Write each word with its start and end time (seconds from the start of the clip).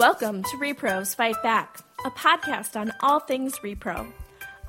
Welcome 0.00 0.44
to 0.44 0.56
Repros 0.56 1.14
Fight 1.14 1.36
Back, 1.42 1.80
a 2.06 2.10
podcast 2.10 2.74
on 2.74 2.90
all 3.00 3.20
things 3.20 3.58
repro. 3.58 4.10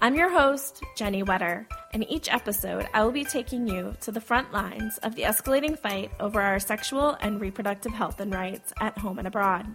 I'm 0.02 0.14
your 0.14 0.30
host, 0.30 0.84
Jennie 0.98 1.24
Wetter, 1.24 1.65
and 1.94 2.06
each 2.12 2.29
episode 2.29 2.86
I 2.94 3.06
will 3.06 3.14
be 3.14 3.24
taking 3.24 3.65
you 3.65 3.96
to 4.02 4.12
the 4.12 4.20
front 4.20 4.52
lines 4.52 4.97
of 4.97 5.15
the 5.15 5.22
escalating 5.22 5.79
fight 5.79 6.12
over 6.20 6.42
our 6.42 6.60
sexual 6.60 7.15
and 7.22 7.40
reproductive 7.40 7.94
health 7.94 8.20
and 8.20 8.33
rights 8.33 8.74
at 8.82 8.97
home 8.97 9.20
and 9.20 9.28
abroad. 9.28 9.68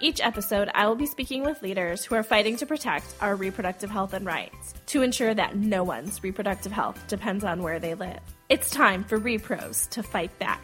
Each 0.00 0.20
episode, 0.20 0.68
I 0.74 0.88
will 0.88 0.96
be 0.96 1.06
speaking 1.06 1.44
with 1.44 1.62
leaders 1.62 2.04
who 2.04 2.16
are 2.16 2.24
fighting 2.24 2.56
to 2.56 2.66
protect 2.66 3.14
our 3.20 3.36
reproductive 3.36 3.90
health 3.90 4.12
and 4.12 4.26
rights 4.26 4.74
to 4.86 5.02
ensure 5.02 5.34
that 5.34 5.54
no 5.54 5.84
one's 5.84 6.24
reproductive 6.24 6.72
health 6.72 7.00
depends 7.06 7.44
on 7.44 7.62
where 7.62 7.78
they 7.78 7.94
live. 7.94 8.18
It's 8.48 8.70
time 8.70 9.04
for 9.04 9.20
Repros 9.20 9.88
to 9.90 10.02
fight 10.02 10.36
back. 10.40 10.60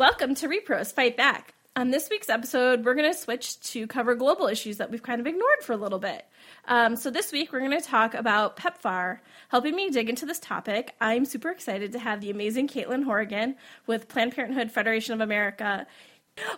Welcome 0.00 0.34
to 0.36 0.48
Repros 0.48 0.94
Fight 0.94 1.14
Back. 1.14 1.52
On 1.76 1.90
this 1.90 2.08
week's 2.08 2.30
episode, 2.30 2.86
we're 2.86 2.94
going 2.94 3.12
to 3.12 3.18
switch 3.18 3.60
to 3.72 3.86
cover 3.86 4.14
global 4.14 4.46
issues 4.46 4.78
that 4.78 4.90
we've 4.90 5.02
kind 5.02 5.20
of 5.20 5.26
ignored 5.26 5.60
for 5.60 5.74
a 5.74 5.76
little 5.76 5.98
bit. 5.98 6.24
Um, 6.66 6.96
so, 6.96 7.10
this 7.10 7.32
week, 7.32 7.52
we're 7.52 7.58
going 7.58 7.78
to 7.78 7.86
talk 7.86 8.14
about 8.14 8.56
PEPFAR. 8.56 9.18
Helping 9.50 9.76
me 9.76 9.90
dig 9.90 10.08
into 10.08 10.24
this 10.24 10.38
topic, 10.38 10.94
I'm 11.02 11.26
super 11.26 11.50
excited 11.50 11.92
to 11.92 11.98
have 11.98 12.22
the 12.22 12.30
amazing 12.30 12.66
Caitlin 12.66 13.04
Horrigan 13.04 13.56
with 13.86 14.08
Planned 14.08 14.34
Parenthood 14.34 14.70
Federation 14.70 15.12
of 15.12 15.20
America. 15.20 15.86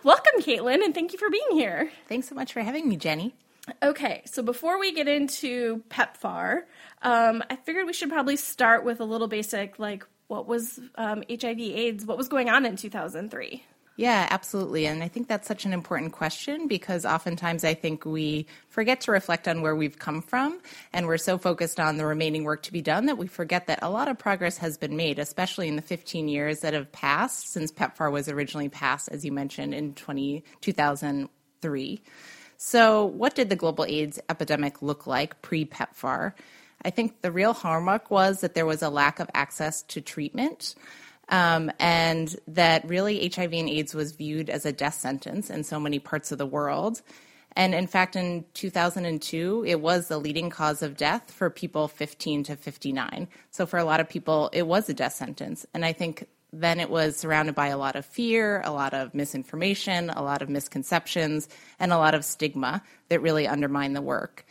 Welcome, 0.05 0.39
Caitlin, 0.39 0.81
and 0.81 0.95
thank 0.95 1.11
you 1.11 1.19
for 1.19 1.29
being 1.29 1.43
here. 1.51 1.91
Thanks 2.07 2.29
so 2.29 2.35
much 2.35 2.53
for 2.53 2.61
having 2.61 2.87
me, 2.87 2.95
Jennie. 2.95 3.35
Okay, 3.81 4.21
so 4.23 4.41
before 4.41 4.79
we 4.79 4.93
get 4.93 5.09
into 5.09 5.83
PEPFAR, 5.89 6.61
um, 7.01 7.43
I 7.49 7.57
figured 7.57 7.87
we 7.87 7.93
should 7.93 8.09
probably 8.09 8.37
start 8.37 8.85
with 8.85 9.01
a 9.01 9.05
little 9.05 9.27
basic, 9.27 9.79
like, 9.79 10.05
what 10.27 10.47
was 10.47 10.79
um, 10.95 11.23
HIV/AIDS? 11.29 12.05
What 12.05 12.17
was 12.17 12.27
going 12.27 12.49
on 12.49 12.65
in 12.65 12.75
2003? 12.75 13.63
Yeah, 13.95 14.27
absolutely. 14.31 14.87
And 14.87 15.03
I 15.03 15.07
think 15.07 15.27
that's 15.27 15.47
such 15.47 15.65
an 15.65 15.73
important 15.73 16.13
question 16.13 16.67
because 16.67 17.05
oftentimes 17.05 17.63
I 17.63 17.75
think 17.75 18.05
we 18.05 18.47
forget 18.67 19.01
to 19.01 19.11
reflect 19.11 19.47
on 19.47 19.61
where 19.61 19.75
we've 19.75 19.99
come 19.99 20.23
from 20.23 20.59
and 20.91 21.05
we're 21.05 21.19
so 21.19 21.37
focused 21.37 21.79
on 21.79 21.97
the 21.97 22.05
remaining 22.05 22.43
work 22.43 22.63
to 22.63 22.73
be 22.73 22.81
done 22.81 23.05
that 23.05 23.19
we 23.19 23.27
forget 23.27 23.67
that 23.67 23.79
a 23.83 23.91
lot 23.91 24.07
of 24.07 24.17
progress 24.17 24.57
has 24.57 24.79
been 24.79 24.97
made, 24.97 25.19
especially 25.19 25.67
in 25.67 25.75
the 25.75 25.83
15 25.83 26.27
years 26.27 26.61
that 26.61 26.73
have 26.73 26.91
passed 26.91 27.51
since 27.51 27.71
PEPFAR 27.71 28.11
was 28.11 28.27
originally 28.27 28.69
passed, 28.69 29.09
as 29.09 29.23
you 29.23 29.31
mentioned, 29.31 29.75
in 29.75 29.93
20, 29.93 30.43
2003. 30.61 32.01
So, 32.57 33.05
what 33.05 33.35
did 33.35 33.49
the 33.49 33.55
global 33.55 33.85
AIDS 33.85 34.19
epidemic 34.27 34.81
look 34.81 35.05
like 35.05 35.41
pre 35.43 35.65
PEPFAR? 35.65 36.33
I 36.85 36.89
think 36.89 37.21
the 37.21 37.31
real 37.31 37.53
hallmark 37.53 38.11
was 38.11 38.41
that 38.41 38.53
there 38.53 38.65
was 38.65 38.81
a 38.81 38.89
lack 38.89 39.19
of 39.19 39.29
access 39.33 39.81
to 39.83 40.01
treatment. 40.01 40.75
Um, 41.29 41.71
and 41.79 42.35
that 42.49 42.87
really 42.87 43.31
HIV 43.33 43.53
and 43.53 43.69
AIDS 43.69 43.95
was 43.95 44.11
viewed 44.11 44.49
as 44.49 44.65
a 44.65 44.73
death 44.73 44.95
sentence 44.95 45.49
in 45.49 45.63
so 45.63 45.79
many 45.79 45.99
parts 45.99 46.31
of 46.31 46.37
the 46.37 46.45
world. 46.45 47.01
And 47.55 47.73
in 47.75 47.87
fact, 47.87 48.15
in 48.15 48.45
2002, 48.55 49.63
it 49.67 49.79
was 49.79 50.07
the 50.07 50.17
leading 50.17 50.49
cause 50.49 50.81
of 50.81 50.97
death 50.97 51.31
for 51.31 51.49
people 51.49 51.87
15 51.87 52.43
to 52.45 52.55
59. 52.55 53.27
So 53.51 53.65
for 53.65 53.77
a 53.77 53.85
lot 53.85 53.99
of 53.99 54.09
people, 54.09 54.49
it 54.53 54.67
was 54.67 54.89
a 54.89 54.93
death 54.93 55.13
sentence. 55.13 55.65
And 55.73 55.85
I 55.85 55.93
think 55.93 56.27
then 56.51 56.79
it 56.79 56.89
was 56.89 57.17
surrounded 57.17 57.55
by 57.55 57.67
a 57.67 57.77
lot 57.77 57.95
of 57.95 58.05
fear, 58.05 58.61
a 58.63 58.71
lot 58.71 58.93
of 58.93 59.13
misinformation, 59.13 60.09
a 60.09 60.21
lot 60.21 60.41
of 60.41 60.49
misconceptions, 60.49 61.47
and 61.79 61.91
a 61.91 61.97
lot 61.97 62.13
of 62.13 62.25
stigma 62.25 62.83
that 63.09 63.21
really 63.21 63.47
undermined 63.47 63.95
the 63.95 64.01
work. 64.01 64.45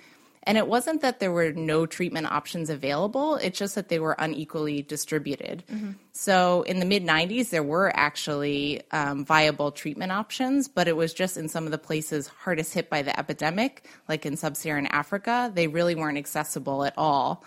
And 0.44 0.58
it 0.58 0.66
wasn't 0.66 1.02
that 1.02 1.20
there 1.20 1.30
were 1.30 1.52
no 1.52 1.86
treatment 1.86 2.26
options 2.26 2.68
available, 2.68 3.36
it's 3.36 3.58
just 3.58 3.74
that 3.76 3.88
they 3.88 3.98
were 3.98 4.16
unequally 4.18 4.82
distributed. 4.82 5.62
Mm-hmm. 5.70 5.92
So 6.12 6.62
in 6.62 6.80
the 6.80 6.84
mid 6.84 7.04
90s, 7.04 7.50
there 7.50 7.62
were 7.62 7.92
actually 7.94 8.82
um, 8.90 9.24
viable 9.24 9.70
treatment 9.70 10.12
options, 10.12 10.68
but 10.68 10.88
it 10.88 10.96
was 10.96 11.14
just 11.14 11.36
in 11.36 11.48
some 11.48 11.64
of 11.64 11.70
the 11.70 11.78
places 11.78 12.26
hardest 12.26 12.74
hit 12.74 12.90
by 12.90 13.02
the 13.02 13.16
epidemic, 13.18 13.86
like 14.08 14.26
in 14.26 14.36
sub 14.36 14.56
Saharan 14.56 14.86
Africa, 14.86 15.50
they 15.54 15.68
really 15.68 15.94
weren't 15.94 16.18
accessible 16.18 16.84
at 16.84 16.94
all. 16.96 17.44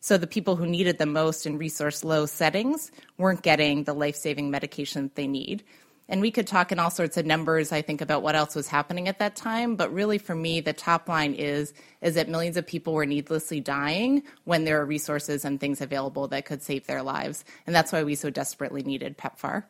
So 0.00 0.16
the 0.16 0.26
people 0.26 0.56
who 0.56 0.66
needed 0.66 0.98
the 0.98 1.06
most 1.06 1.44
in 1.44 1.58
resource 1.58 2.04
low 2.04 2.26
settings 2.26 2.90
weren't 3.18 3.42
getting 3.42 3.84
the 3.84 3.94
life 3.94 4.16
saving 4.16 4.50
medication 4.50 5.04
that 5.04 5.16
they 5.16 5.26
need. 5.26 5.64
And 6.08 6.22
we 6.22 6.30
could 6.30 6.46
talk 6.46 6.72
in 6.72 6.78
all 6.78 6.90
sorts 6.90 7.18
of 7.18 7.26
numbers, 7.26 7.70
I 7.70 7.82
think, 7.82 8.00
about 8.00 8.22
what 8.22 8.34
else 8.34 8.54
was 8.54 8.68
happening 8.68 9.08
at 9.08 9.18
that 9.18 9.36
time. 9.36 9.76
But 9.76 9.92
really, 9.92 10.16
for 10.16 10.34
me, 10.34 10.60
the 10.60 10.72
top 10.72 11.08
line 11.08 11.34
is 11.34 11.74
is 12.00 12.14
that 12.14 12.28
millions 12.28 12.56
of 12.56 12.66
people 12.66 12.94
were 12.94 13.04
needlessly 13.04 13.60
dying 13.60 14.22
when 14.44 14.64
there 14.64 14.80
are 14.80 14.86
resources 14.86 15.44
and 15.44 15.60
things 15.60 15.80
available 15.80 16.28
that 16.28 16.46
could 16.46 16.62
save 16.62 16.86
their 16.86 17.02
lives. 17.02 17.44
And 17.66 17.76
that's 17.76 17.92
why 17.92 18.04
we 18.04 18.14
so 18.14 18.30
desperately 18.30 18.82
needed 18.82 19.18
PEPFAR. 19.18 19.64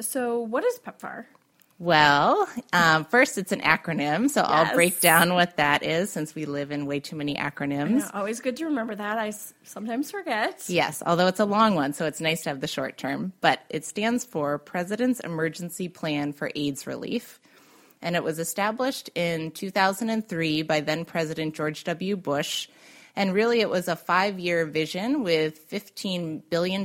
So, 0.00 0.40
what 0.40 0.64
is 0.64 0.80
PEPFAR? 0.80 1.26
Well, 1.80 2.48
um, 2.72 3.04
first, 3.04 3.36
it's 3.36 3.50
an 3.50 3.60
acronym, 3.60 4.30
so 4.30 4.40
yes. 4.42 4.48
I'll 4.50 4.74
break 4.74 5.00
down 5.00 5.34
what 5.34 5.56
that 5.56 5.82
is 5.82 6.08
since 6.10 6.32
we 6.34 6.44
live 6.46 6.70
in 6.70 6.86
way 6.86 7.00
too 7.00 7.16
many 7.16 7.34
acronyms. 7.34 7.98
Know, 7.98 8.10
always 8.14 8.40
good 8.40 8.56
to 8.58 8.66
remember 8.66 8.94
that. 8.94 9.18
I 9.18 9.28
s- 9.28 9.52
sometimes 9.64 10.10
forget. 10.12 10.62
Yes, 10.68 11.02
although 11.04 11.26
it's 11.26 11.40
a 11.40 11.44
long 11.44 11.74
one, 11.74 11.92
so 11.92 12.06
it's 12.06 12.20
nice 12.20 12.42
to 12.44 12.50
have 12.50 12.60
the 12.60 12.68
short 12.68 12.96
term. 12.96 13.32
But 13.40 13.60
it 13.70 13.84
stands 13.84 14.24
for 14.24 14.56
President's 14.58 15.18
Emergency 15.20 15.88
Plan 15.88 16.32
for 16.32 16.50
AIDS 16.54 16.86
Relief. 16.86 17.40
And 18.00 18.14
it 18.16 18.22
was 18.22 18.38
established 18.38 19.10
in 19.14 19.50
2003 19.50 20.62
by 20.62 20.80
then 20.80 21.04
President 21.04 21.54
George 21.54 21.84
W. 21.84 22.16
Bush. 22.16 22.68
And 23.16 23.32
really, 23.32 23.60
it 23.60 23.70
was 23.70 23.88
a 23.88 23.96
five 23.96 24.38
year 24.38 24.64
vision 24.66 25.22
with 25.24 25.68
$15 25.70 26.42
billion 26.50 26.84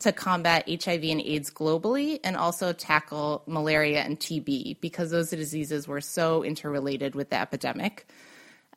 to 0.00 0.12
combat 0.12 0.68
HIV 0.68 1.04
and 1.04 1.20
AIDS 1.20 1.50
globally 1.50 2.20
and 2.22 2.36
also 2.36 2.72
tackle 2.72 3.42
malaria 3.46 4.02
and 4.02 4.18
TB 4.18 4.80
because 4.80 5.10
those 5.10 5.30
diseases 5.30 5.88
were 5.88 6.00
so 6.00 6.44
interrelated 6.44 7.14
with 7.14 7.30
the 7.30 7.40
epidemic. 7.40 8.06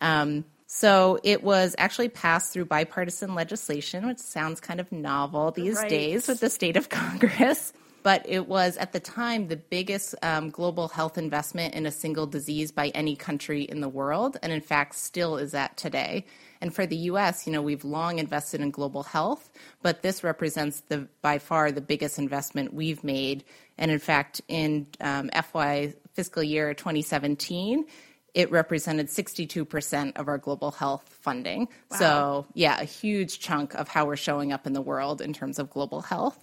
Um, 0.01 0.45
so 0.67 1.19
it 1.23 1.43
was 1.43 1.75
actually 1.77 2.09
passed 2.09 2.53
through 2.53 2.65
bipartisan 2.65 3.33
legislation, 3.33 4.07
which 4.07 4.19
sounds 4.19 4.59
kind 4.59 4.79
of 4.79 4.91
novel 4.91 5.51
these 5.51 5.77
right. 5.77 5.89
days 5.89 6.27
with 6.27 6.39
the 6.39 6.49
state 6.49 6.77
of 6.77 6.89
Congress. 6.89 7.73
But 8.03 8.25
it 8.27 8.47
was 8.47 8.77
at 8.77 8.93
the 8.93 8.99
time 8.99 9.47
the 9.47 9.57
biggest 9.57 10.15
um, 10.23 10.49
global 10.49 10.87
health 10.87 11.17
investment 11.17 11.73
in 11.73 11.85
a 11.85 11.91
single 11.91 12.27
disease 12.27 12.71
by 12.71 12.89
any 12.89 13.15
country 13.15 13.63
in 13.63 13.81
the 13.81 13.89
world, 13.89 14.37
and 14.41 14.51
in 14.51 14.61
fact 14.61 14.95
still 14.95 15.37
is 15.37 15.51
that 15.51 15.77
today. 15.77 16.25
And 16.61 16.73
for 16.73 16.85
the 16.85 16.95
US, 16.97 17.47
you 17.47 17.53
know, 17.53 17.61
we've 17.61 17.85
long 17.85 18.19
invested 18.19 18.61
in 18.61 18.71
global 18.71 19.03
health, 19.03 19.49
but 19.81 20.01
this 20.01 20.23
represents 20.23 20.81
the 20.87 21.07
by 21.21 21.39
far 21.39 21.71
the 21.71 21.81
biggest 21.81 22.19
investment 22.19 22.73
we've 22.73 23.03
made. 23.03 23.43
And 23.77 23.91
in 23.91 23.99
fact, 23.99 24.41
in 24.47 24.87
um, 24.99 25.29
FY 25.29 25.93
fiscal 26.13 26.43
year 26.43 26.73
2017, 26.73 27.85
it 28.33 28.51
represented 28.51 29.07
62% 29.07 30.17
of 30.17 30.27
our 30.27 30.37
global 30.37 30.71
health 30.71 31.17
funding. 31.21 31.67
Wow. 31.91 31.97
So, 31.97 32.45
yeah, 32.53 32.79
a 32.79 32.83
huge 32.83 33.39
chunk 33.39 33.73
of 33.73 33.87
how 33.87 34.05
we're 34.05 34.15
showing 34.15 34.51
up 34.51 34.67
in 34.67 34.73
the 34.73 34.81
world 34.81 35.21
in 35.21 35.33
terms 35.33 35.59
of 35.59 35.69
global 35.69 36.01
health. 36.01 36.37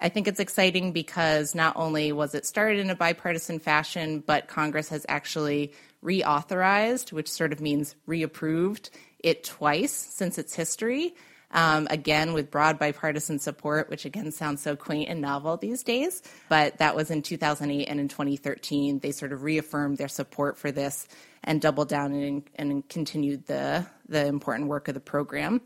I 0.00 0.08
think 0.08 0.26
it's 0.26 0.40
exciting 0.40 0.92
because 0.92 1.54
not 1.54 1.76
only 1.76 2.12
was 2.12 2.34
it 2.34 2.46
started 2.46 2.78
in 2.78 2.90
a 2.90 2.94
bipartisan 2.94 3.58
fashion, 3.58 4.22
but 4.26 4.48
Congress 4.48 4.88
has 4.88 5.04
actually 5.08 5.72
reauthorized, 6.02 7.12
which 7.12 7.30
sort 7.30 7.52
of 7.52 7.60
means 7.60 7.94
reapproved 8.08 8.90
it 9.18 9.44
twice 9.44 9.92
since 9.92 10.38
its 10.38 10.54
history. 10.54 11.14
Um, 11.52 11.88
again, 11.90 12.32
with 12.32 12.50
broad 12.50 12.78
bipartisan 12.78 13.40
support, 13.40 13.90
which 13.90 14.04
again 14.04 14.30
sounds 14.30 14.62
so 14.62 14.76
quaint 14.76 15.08
and 15.08 15.20
novel 15.20 15.56
these 15.56 15.82
days. 15.82 16.22
But 16.48 16.78
that 16.78 16.94
was 16.94 17.10
in 17.10 17.22
2008 17.22 17.86
and 17.86 17.98
in 17.98 18.06
2013. 18.06 19.00
They 19.00 19.10
sort 19.10 19.32
of 19.32 19.42
reaffirmed 19.42 19.98
their 19.98 20.08
support 20.08 20.58
for 20.58 20.70
this 20.70 21.08
and 21.42 21.60
doubled 21.60 21.88
down 21.88 22.12
and, 22.12 22.42
and 22.54 22.88
continued 22.88 23.46
the, 23.46 23.84
the 24.08 24.26
important 24.26 24.68
work 24.68 24.86
of 24.86 24.94
the 24.94 25.00
program. 25.00 25.60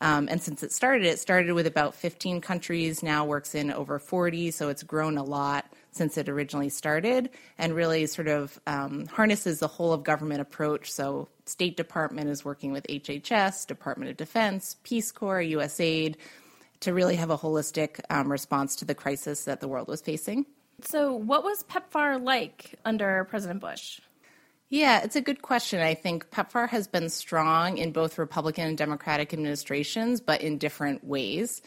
Um, 0.00 0.28
and 0.30 0.40
since 0.40 0.62
it 0.62 0.72
started, 0.72 1.06
it 1.06 1.18
started 1.18 1.52
with 1.52 1.66
about 1.66 1.94
15 1.94 2.40
countries, 2.40 3.02
now 3.02 3.24
works 3.24 3.54
in 3.54 3.72
over 3.72 3.98
40, 3.98 4.50
so 4.52 4.68
it's 4.68 4.82
grown 4.82 5.18
a 5.18 5.24
lot 5.24 5.66
since 5.90 6.16
it 6.16 6.28
originally 6.28 6.68
started 6.68 7.30
and 7.58 7.74
really 7.74 8.06
sort 8.06 8.28
of 8.28 8.60
um, 8.66 9.06
harnesses 9.06 9.58
the 9.58 9.66
whole 9.66 9.92
of 9.92 10.04
government 10.04 10.40
approach. 10.40 10.90
So, 10.90 11.28
State 11.46 11.76
Department 11.76 12.28
is 12.28 12.44
working 12.44 12.72
with 12.72 12.86
HHS, 12.88 13.66
Department 13.66 14.10
of 14.10 14.16
Defense, 14.18 14.76
Peace 14.84 15.10
Corps, 15.10 15.42
USAID 15.42 16.16
to 16.80 16.92
really 16.92 17.16
have 17.16 17.30
a 17.30 17.38
holistic 17.38 18.00
um, 18.10 18.30
response 18.30 18.76
to 18.76 18.84
the 18.84 18.94
crisis 18.94 19.44
that 19.44 19.60
the 19.60 19.66
world 19.66 19.88
was 19.88 20.00
facing. 20.00 20.46
So, 20.82 21.12
what 21.12 21.42
was 21.42 21.64
PEPFAR 21.64 22.22
like 22.22 22.74
under 22.84 23.24
President 23.24 23.60
Bush? 23.60 24.00
Yeah, 24.70 25.00
it's 25.02 25.16
a 25.16 25.22
good 25.22 25.40
question. 25.40 25.80
I 25.80 25.94
think 25.94 26.30
PEPFAR 26.30 26.68
has 26.68 26.86
been 26.86 27.08
strong 27.08 27.78
in 27.78 27.90
both 27.90 28.18
Republican 28.18 28.66
and 28.68 28.76
Democratic 28.76 29.32
administrations, 29.32 30.20
but 30.20 30.42
in 30.42 30.58
different 30.58 31.02
ways. 31.04 31.62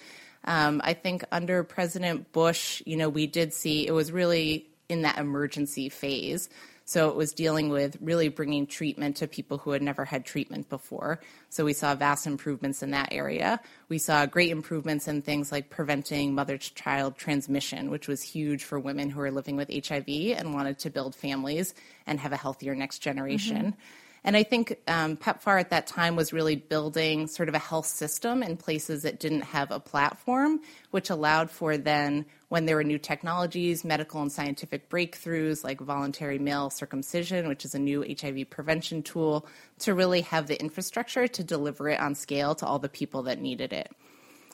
Um, 0.45 0.81
I 0.83 0.93
think 0.93 1.23
under 1.31 1.63
President 1.63 2.31
Bush, 2.31 2.83
you 2.85 2.97
know, 2.97 3.09
we 3.09 3.25
did 3.25 3.53
see 3.53 3.87
it 3.87 3.91
was 3.91 4.11
really 4.11 4.67
in 4.87 5.01
that 5.01 5.17
emergency 5.17 5.89
phase. 5.89 6.47
So 6.91 7.07
it 7.07 7.15
was 7.15 7.31
dealing 7.31 7.69
with 7.69 7.95
really 8.01 8.27
bringing 8.27 8.67
treatment 8.67 9.15
to 9.17 9.27
people 9.27 9.57
who 9.57 9.71
had 9.71 9.81
never 9.81 10.03
had 10.03 10.25
treatment 10.25 10.67
before. 10.67 11.21
So 11.47 11.63
we 11.63 11.71
saw 11.71 11.95
vast 11.95 12.27
improvements 12.27 12.83
in 12.83 12.91
that 12.91 13.13
area. 13.13 13.61
We 13.87 13.97
saw 13.97 14.25
great 14.25 14.49
improvements 14.49 15.07
in 15.07 15.21
things 15.21 15.53
like 15.53 15.69
preventing 15.69 16.35
mother 16.35 16.57
to 16.57 16.73
child 16.73 17.15
transmission, 17.15 17.91
which 17.91 18.09
was 18.09 18.21
huge 18.21 18.65
for 18.65 18.77
women 18.77 19.09
who 19.09 19.21
are 19.21 19.31
living 19.31 19.55
with 19.55 19.71
HIV 19.71 20.35
and 20.37 20.53
wanted 20.53 20.79
to 20.79 20.89
build 20.89 21.15
families 21.15 21.73
and 22.05 22.19
have 22.19 22.33
a 22.33 22.37
healthier 22.37 22.75
next 22.75 22.99
generation. 22.99 23.67
Mm-hmm. 23.67 23.79
And 24.23 24.37
I 24.37 24.43
think 24.43 24.77
um, 24.87 25.17
PEPFAR 25.17 25.59
at 25.59 25.71
that 25.71 25.87
time 25.87 26.15
was 26.15 26.31
really 26.31 26.55
building 26.55 27.25
sort 27.25 27.49
of 27.49 27.55
a 27.55 27.59
health 27.59 27.87
system 27.87 28.43
in 28.43 28.55
places 28.55 29.01
that 29.01 29.19
didn't 29.19 29.41
have 29.41 29.71
a 29.71 29.79
platform, 29.79 30.61
which 30.91 31.09
allowed 31.09 31.49
for 31.49 31.75
then, 31.75 32.25
when 32.49 32.65
there 32.65 32.75
were 32.75 32.83
new 32.83 32.99
technologies, 32.99 33.83
medical 33.83 34.21
and 34.21 34.31
scientific 34.31 34.89
breakthroughs 34.89 35.63
like 35.63 35.79
voluntary 35.79 36.37
male 36.37 36.69
circumcision, 36.69 37.47
which 37.47 37.65
is 37.65 37.73
a 37.73 37.79
new 37.79 38.05
HIV 38.21 38.49
prevention 38.49 39.01
tool, 39.01 39.47
to 39.79 39.95
really 39.95 40.21
have 40.21 40.45
the 40.45 40.59
infrastructure 40.59 41.27
to 41.27 41.43
deliver 41.43 41.89
it 41.89 41.99
on 41.99 42.13
scale 42.13 42.53
to 42.55 42.65
all 42.65 42.77
the 42.77 42.89
people 42.89 43.23
that 43.23 43.39
needed 43.39 43.73
it. 43.73 43.91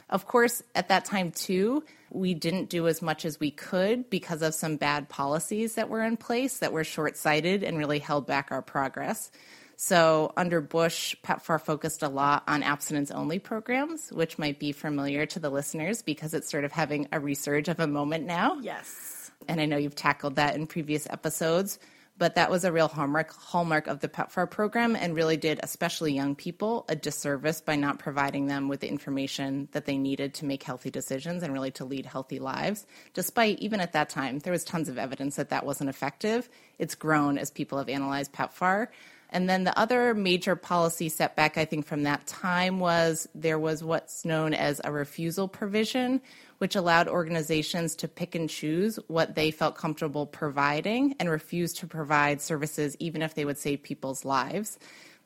Of 0.09 0.25
course, 0.25 0.63
at 0.73 0.89
that 0.89 1.05
time, 1.05 1.31
too, 1.31 1.83
we 2.09 2.33
didn't 2.33 2.69
do 2.69 2.87
as 2.87 3.01
much 3.01 3.25
as 3.25 3.39
we 3.39 3.51
could 3.51 4.09
because 4.09 4.41
of 4.41 4.53
some 4.53 4.77
bad 4.77 5.09
policies 5.09 5.75
that 5.75 5.89
were 5.89 6.03
in 6.03 6.17
place 6.17 6.59
that 6.59 6.71
were 6.71 6.85
short 6.85 7.17
sighted 7.17 7.63
and 7.63 7.77
really 7.77 7.99
held 7.99 8.25
back 8.25 8.47
our 8.51 8.61
progress. 8.61 9.29
So 9.75 10.33
under 10.35 10.59
Bush, 10.59 11.15
PEPFAR 11.23 11.61
focused 11.61 12.01
a 12.01 12.09
lot 12.09 12.43
on 12.47 12.63
abstinence 12.63 13.11
only 13.11 13.37
programs, 13.37 14.09
which 14.11 14.39
might 14.39 14.59
be 14.59 14.71
familiar 14.71 15.25
to 15.27 15.39
the 15.39 15.51
listeners 15.51 16.01
because 16.01 16.33
it's 16.33 16.49
sort 16.49 16.63
of 16.63 16.71
having 16.71 17.07
a 17.11 17.19
resurge 17.19 17.67
of 17.67 17.79
a 17.79 17.85
moment 17.85 18.25
now. 18.25 18.57
Yes. 18.59 19.31
And 19.47 19.61
I 19.61 19.65
know 19.65 19.77
you've 19.77 19.95
tackled 19.95 20.37
that 20.37 20.55
in 20.55 20.65
previous 20.65 21.07
episodes, 21.09 21.77
but 22.17 22.35
that 22.35 22.49
was 22.49 22.63
a 22.63 22.71
real 22.71 22.87
hallmark 22.87 23.33
hallmark 23.33 23.87
of 23.87 23.99
the 23.99 24.07
PEPFAR 24.07 24.49
program 24.49 24.95
and 24.95 25.15
really 25.15 25.37
did 25.37 25.59
especially 25.63 26.13
young 26.13 26.35
people 26.35 26.85
a 26.89 26.95
disservice 26.95 27.61
by 27.61 27.75
not 27.75 27.99
providing 27.99 28.47
them 28.47 28.67
with 28.67 28.79
the 28.79 28.89
information 28.89 29.67
that 29.71 29.85
they 29.85 29.97
needed 29.97 30.33
to 30.35 30.45
make 30.45 30.63
healthy 30.63 30.89
decisions 30.89 31.43
and 31.43 31.53
really 31.53 31.71
to 31.71 31.85
lead 31.85 32.05
healthy 32.05 32.39
lives. 32.39 32.85
Despite 33.13 33.59
even 33.59 33.79
at 33.79 33.93
that 33.93 34.09
time 34.09 34.39
there 34.39 34.53
was 34.53 34.63
tons 34.63 34.89
of 34.89 34.97
evidence 34.97 35.35
that 35.35 35.49
that 35.49 35.65
wasn't 35.65 35.89
effective. 35.89 36.49
It's 36.79 36.95
grown 36.95 37.37
as 37.37 37.51
people 37.51 37.77
have 37.77 37.89
analyzed 37.89 38.33
PEPFAR. 38.33 38.87
And 39.29 39.49
then 39.49 39.65
the 39.65 39.77
other 39.77 40.13
major 40.13 40.55
policy 40.55 41.09
setback, 41.09 41.57
I 41.57 41.65
think, 41.65 41.85
from 41.85 42.03
that 42.03 42.25
time 42.27 42.79
was 42.79 43.27
there 43.35 43.59
was 43.59 43.83
what's 43.83 44.23
known 44.23 44.53
as 44.53 44.79
a 44.83 44.91
refusal 44.91 45.47
provision, 45.49 46.21
which 46.57 46.75
allowed 46.75 47.07
organizations 47.07 47.95
to 47.97 48.07
pick 48.07 48.35
and 48.35 48.49
choose 48.49 48.97
what 49.07 49.35
they 49.35 49.51
felt 49.51 49.75
comfortable 49.75 50.25
providing 50.25 51.15
and 51.19 51.29
refuse 51.29 51.73
to 51.73 51.87
provide 51.87 52.41
services 52.41 52.95
even 52.99 53.21
if 53.21 53.35
they 53.35 53.45
would 53.45 53.57
save 53.57 53.83
people's 53.83 54.25
lives. 54.25 54.79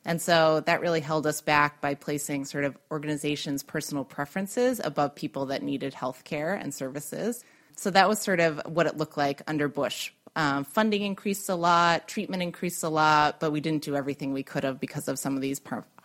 And 0.04 0.20
so 0.20 0.60
that 0.60 0.80
really 0.80 1.00
held 1.00 1.26
us 1.26 1.40
back 1.40 1.80
by 1.80 1.94
placing 1.94 2.44
sort 2.44 2.64
of 2.64 2.76
organizations' 2.90 3.62
personal 3.62 4.04
preferences 4.04 4.80
above 4.82 5.14
people 5.14 5.46
that 5.46 5.62
needed 5.62 5.94
health 5.94 6.24
care 6.24 6.54
and 6.54 6.74
services. 6.74 7.44
So 7.76 7.90
that 7.90 8.08
was 8.08 8.18
sort 8.18 8.40
of 8.40 8.60
what 8.66 8.86
it 8.86 8.96
looked 8.96 9.16
like 9.16 9.42
under 9.46 9.68
Bush 9.68 10.10
um, 10.34 10.64
funding 10.64 11.02
increased 11.02 11.48
a 11.48 11.54
lot, 11.54 12.08
treatment 12.08 12.42
increased 12.42 12.82
a 12.82 12.88
lot, 12.88 13.38
but 13.38 13.52
we 13.52 13.60
didn't 13.60 13.82
do 13.82 13.96
everything 13.96 14.32
we 14.32 14.42
could 14.42 14.64
have 14.64 14.80
because 14.80 15.08
of 15.08 15.18
some 15.18 15.36
of 15.36 15.42
these 15.42 15.60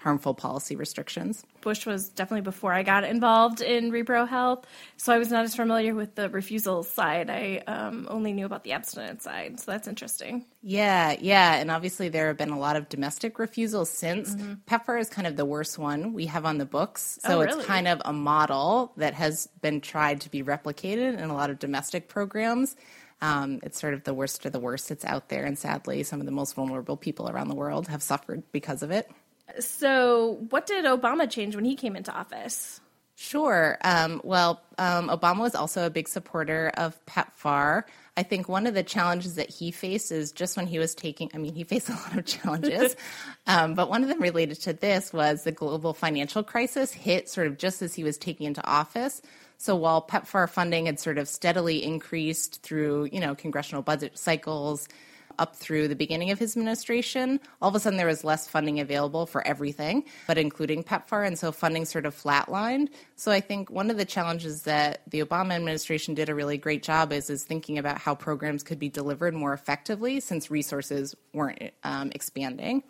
harmful 0.07 0.33
policy 0.33 0.77
restrictions. 0.77 1.43
Bush 1.59 1.85
was 1.85 2.07
definitely 2.07 2.43
before 2.43 2.71
I 2.71 2.81
got 2.81 3.03
involved 3.03 3.59
in 3.59 3.91
repro 3.91 4.25
health, 4.25 4.65
so 4.95 5.13
I 5.13 5.17
was 5.17 5.29
not 5.29 5.43
as 5.43 5.53
familiar 5.53 5.93
with 5.93 6.15
the 6.15 6.29
refusal 6.29 6.83
side. 6.83 7.29
I 7.29 7.61
um, 7.67 8.07
only 8.09 8.31
knew 8.31 8.45
about 8.45 8.63
the 8.63 8.71
abstinence 8.71 9.25
side, 9.25 9.59
so 9.59 9.69
that's 9.69 9.85
interesting. 9.85 10.45
Yeah, 10.61 11.17
yeah, 11.19 11.55
and 11.55 11.69
obviously 11.69 12.07
there 12.07 12.27
have 12.27 12.37
been 12.37 12.51
a 12.51 12.57
lot 12.57 12.77
of 12.77 12.87
domestic 12.87 13.37
refusals 13.37 13.89
since. 13.89 14.33
mm 14.33 14.39
hmm 14.39 14.53
PEPFAR 14.67 14.99
is 14.99 15.09
kind 15.09 15.27
of 15.27 15.35
the 15.35 15.45
worst 15.45 15.77
one 15.77 16.13
we 16.13 16.25
have 16.27 16.45
on 16.45 16.57
the 16.57 16.65
books, 16.65 17.19
so 17.21 17.39
oh, 17.39 17.43
really? 17.43 17.59
it's 17.59 17.67
kind 17.67 17.87
of 17.87 18.01
a 18.05 18.13
model 18.13 18.93
that 18.97 19.13
has 19.13 19.47
been 19.61 19.81
tried 19.81 20.21
to 20.21 20.31
be 20.31 20.41
replicated 20.41 21.17
in 21.17 21.29
a 21.29 21.33
lot 21.33 21.49
of 21.49 21.59
domestic 21.59 22.07
programs. 22.07 22.75
Um, 23.21 23.59
it's 23.63 23.79
sort 23.79 23.93
of 23.93 24.03
the 24.03 24.13
worst 24.13 24.45
of 24.45 24.51
the 24.51 24.59
worst 24.59 24.89
that's 24.89 25.05
out 25.05 25.29
there, 25.29 25.45
and 25.45 25.57
sadly, 25.57 26.03
some 26.03 26.19
of 26.19 26.25
the 26.25 26.31
most 26.31 26.53
vulnerable 26.55 26.97
people 26.97 27.29
around 27.29 27.47
the 27.49 27.55
world 27.55 27.87
have 27.87 28.03
suffered 28.03 28.43
because 28.51 28.83
of 28.83 28.91
it. 28.91 29.09
So, 29.59 30.45
what 30.49 30.65
did 30.65 30.85
Obama 30.85 31.29
change 31.29 31.55
when 31.55 31.65
he 31.65 31.75
came 31.75 31.95
into 31.95 32.11
office? 32.11 32.81
Sure. 33.19 33.79
Um, 33.83 34.21
well, 34.23 34.61
um, 34.77 35.09
Obama 35.09 35.39
was 35.39 35.55
also 35.55 35.87
a 35.87 35.89
big 35.89 36.07
supporter 36.07 36.71
of 36.77 37.03
PEPFAR. 37.07 37.83
I 38.15 38.23
think 38.23 38.47
one 38.47 38.67
of 38.67 38.75
the 38.75 38.83
challenges 38.83 39.35
that 39.35 39.49
he 39.49 39.71
faced 39.71 40.11
is 40.11 40.31
just 40.31 40.55
when 40.55 40.67
he 40.67 40.77
was 40.77 40.93
taking, 40.93 41.31
I 41.33 41.39
mean, 41.39 41.55
he 41.55 41.63
faced 41.63 41.89
a 41.89 41.93
lot 41.93 42.15
of 42.15 42.25
challenges, 42.25 42.95
um, 43.47 43.73
but 43.73 43.89
one 43.89 44.03
of 44.03 44.09
them 44.09 44.21
related 44.21 44.61
to 44.61 44.73
this 44.73 45.11
was 45.11 45.43
the 45.43 45.51
global 45.51 45.95
financial 45.95 46.43
crisis 46.43 46.93
hit 46.93 47.27
sort 47.27 47.47
of 47.47 47.57
just 47.57 47.81
as 47.81 47.95
he 47.95 48.03
was 48.03 48.19
taking 48.19 48.45
into 48.45 48.63
office. 48.67 49.21
So 49.57 49.75
while 49.75 50.03
PEPFAR 50.03 50.47
funding 50.47 50.85
had 50.85 50.99
sort 50.99 51.17
of 51.17 51.27
steadily 51.27 51.83
increased 51.83 52.61
through, 52.61 53.05
you 53.11 53.19
know, 53.19 53.33
congressional 53.33 53.81
budget 53.81 54.17
cycles 54.19 54.87
up 55.39 55.55
through 55.55 55.87
the 55.87 55.95
beginning 55.95 56.31
of 56.31 56.39
his 56.39 56.55
administration, 56.55 57.39
all 57.61 57.69
of 57.69 57.75
a 57.75 57.79
sudden 57.79 57.97
there 57.97 58.07
was 58.07 58.23
less 58.23 58.47
funding 58.47 58.79
available 58.79 59.25
for 59.25 59.45
everything, 59.45 60.03
but 60.27 60.37
including 60.37 60.83
PEPFAR, 60.83 61.25
and 61.25 61.37
so 61.37 61.51
funding 61.51 61.85
sort 61.85 62.05
of 62.05 62.15
flatlined. 62.15 62.89
So 63.15 63.31
I 63.31 63.39
think 63.39 63.69
one 63.69 63.89
of 63.89 63.97
the 63.97 64.05
challenges 64.05 64.63
that 64.63 65.01
the 65.07 65.23
Obama 65.23 65.53
administration 65.53 66.13
did 66.13 66.29
a 66.29 66.35
really 66.35 66.57
great 66.57 66.83
job 66.83 67.11
is 67.11 67.29
is 67.29 67.43
thinking 67.43 67.77
about 67.77 67.97
how 67.97 68.15
programs 68.15 68.63
could 68.63 68.79
be 68.79 68.89
delivered 68.89 69.33
more 69.33 69.53
effectively 69.53 70.19
since 70.19 70.51
resources 70.51 71.15
weren't 71.33 71.71
um, 71.83 72.11
expanding. 72.13 72.83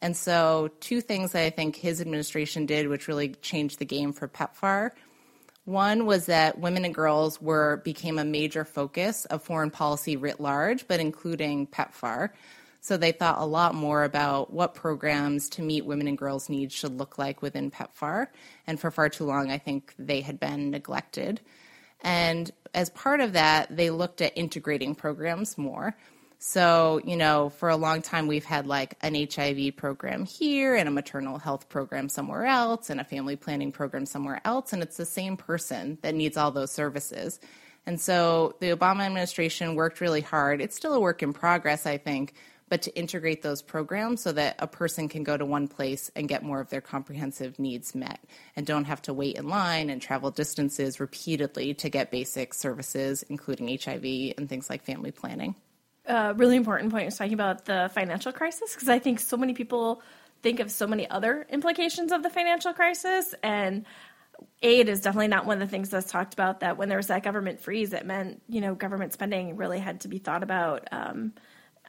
And 0.00 0.16
so, 0.16 0.70
two 0.78 1.00
things 1.00 1.32
that 1.32 1.42
I 1.42 1.50
think 1.50 1.74
his 1.74 2.00
administration 2.00 2.66
did, 2.66 2.86
which 2.86 3.08
really 3.08 3.30
changed 3.42 3.80
the 3.80 3.84
game 3.84 4.12
for 4.12 4.28
PEPFAR, 4.28 4.92
one 5.68 6.06
was 6.06 6.26
that 6.26 6.58
women 6.58 6.86
and 6.86 6.94
girls 6.94 7.42
were 7.42 7.82
became 7.84 8.18
a 8.18 8.24
major 8.24 8.64
focus 8.64 9.26
of 9.26 9.42
foreign 9.42 9.70
policy 9.70 10.16
writ 10.16 10.40
large, 10.40 10.88
but 10.88 10.98
including 10.98 11.66
PEPFAR. 11.66 12.30
So 12.80 12.96
they 12.96 13.12
thought 13.12 13.38
a 13.38 13.44
lot 13.44 13.74
more 13.74 14.04
about 14.04 14.50
what 14.50 14.74
programs 14.74 15.50
to 15.50 15.62
meet 15.62 15.84
women 15.84 16.08
and 16.08 16.16
girls' 16.16 16.48
needs 16.48 16.72
should 16.72 16.96
look 16.96 17.18
like 17.18 17.42
within 17.42 17.70
PEPFAR. 17.70 18.28
And 18.66 18.80
for 18.80 18.90
far 18.90 19.10
too 19.10 19.24
long, 19.24 19.50
I 19.50 19.58
think 19.58 19.92
they 19.98 20.22
had 20.22 20.40
been 20.40 20.70
neglected. 20.70 21.42
And 22.00 22.50
as 22.72 22.88
part 22.88 23.20
of 23.20 23.34
that, 23.34 23.76
they 23.76 23.90
looked 23.90 24.22
at 24.22 24.38
integrating 24.38 24.94
programs 24.94 25.58
more. 25.58 25.96
So, 26.40 27.00
you 27.04 27.16
know, 27.16 27.48
for 27.48 27.68
a 27.68 27.76
long 27.76 28.00
time, 28.00 28.28
we've 28.28 28.44
had 28.44 28.66
like 28.66 28.94
an 29.00 29.14
HIV 29.16 29.76
program 29.76 30.24
here 30.24 30.76
and 30.76 30.88
a 30.88 30.92
maternal 30.92 31.38
health 31.38 31.68
program 31.68 32.08
somewhere 32.08 32.46
else 32.46 32.90
and 32.90 33.00
a 33.00 33.04
family 33.04 33.34
planning 33.34 33.72
program 33.72 34.06
somewhere 34.06 34.40
else. 34.44 34.72
And 34.72 34.80
it's 34.82 34.96
the 34.96 35.04
same 35.04 35.36
person 35.36 35.98
that 36.02 36.14
needs 36.14 36.36
all 36.36 36.52
those 36.52 36.70
services. 36.70 37.40
And 37.86 38.00
so 38.00 38.54
the 38.60 38.68
Obama 38.68 39.04
administration 39.04 39.74
worked 39.74 40.00
really 40.00 40.20
hard. 40.20 40.60
It's 40.60 40.76
still 40.76 40.94
a 40.94 41.00
work 41.00 41.24
in 41.24 41.32
progress, 41.32 41.86
I 41.86 41.96
think, 41.96 42.34
but 42.68 42.82
to 42.82 42.94
integrate 42.96 43.42
those 43.42 43.62
programs 43.62 44.22
so 44.22 44.30
that 44.30 44.56
a 44.60 44.68
person 44.68 45.08
can 45.08 45.24
go 45.24 45.36
to 45.36 45.44
one 45.44 45.66
place 45.66 46.08
and 46.14 46.28
get 46.28 46.44
more 46.44 46.60
of 46.60 46.70
their 46.70 46.82
comprehensive 46.82 47.58
needs 47.58 47.96
met 47.96 48.20
and 48.54 48.64
don't 48.64 48.84
have 48.84 49.02
to 49.02 49.14
wait 49.14 49.36
in 49.36 49.48
line 49.48 49.90
and 49.90 50.00
travel 50.00 50.30
distances 50.30 51.00
repeatedly 51.00 51.74
to 51.74 51.88
get 51.88 52.12
basic 52.12 52.54
services, 52.54 53.24
including 53.24 53.76
HIV 53.76 54.34
and 54.36 54.48
things 54.48 54.70
like 54.70 54.84
family 54.84 55.10
planning 55.10 55.56
a 56.08 56.34
really 56.34 56.56
important 56.56 56.90
point 56.90 57.04
was 57.04 57.16
talking 57.16 57.34
about 57.34 57.64
the 57.64 57.90
financial 57.94 58.32
crisis 58.32 58.74
because 58.74 58.88
I 58.88 58.98
think 58.98 59.20
so 59.20 59.36
many 59.36 59.54
people 59.54 60.02
think 60.42 60.60
of 60.60 60.70
so 60.70 60.86
many 60.86 61.08
other 61.08 61.46
implications 61.50 62.12
of 62.12 62.22
the 62.22 62.30
financial 62.30 62.72
crisis 62.72 63.34
and 63.42 63.84
aid 64.62 64.88
is 64.88 65.00
definitely 65.00 65.28
not 65.28 65.46
one 65.46 65.60
of 65.60 65.68
the 65.68 65.70
things 65.70 65.90
that's 65.90 66.10
talked 66.10 66.32
about 66.32 66.60
that 66.60 66.76
when 66.76 66.88
there 66.88 66.98
was 66.98 67.08
that 67.08 67.22
government 67.22 67.60
freeze 67.60 67.92
it 67.92 68.06
meant 68.06 68.40
you 68.48 68.60
know 68.60 68.74
government 68.74 69.12
spending 69.12 69.56
really 69.56 69.80
had 69.80 70.00
to 70.00 70.08
be 70.08 70.18
thought 70.18 70.42
about 70.42 70.86
um, 70.92 71.32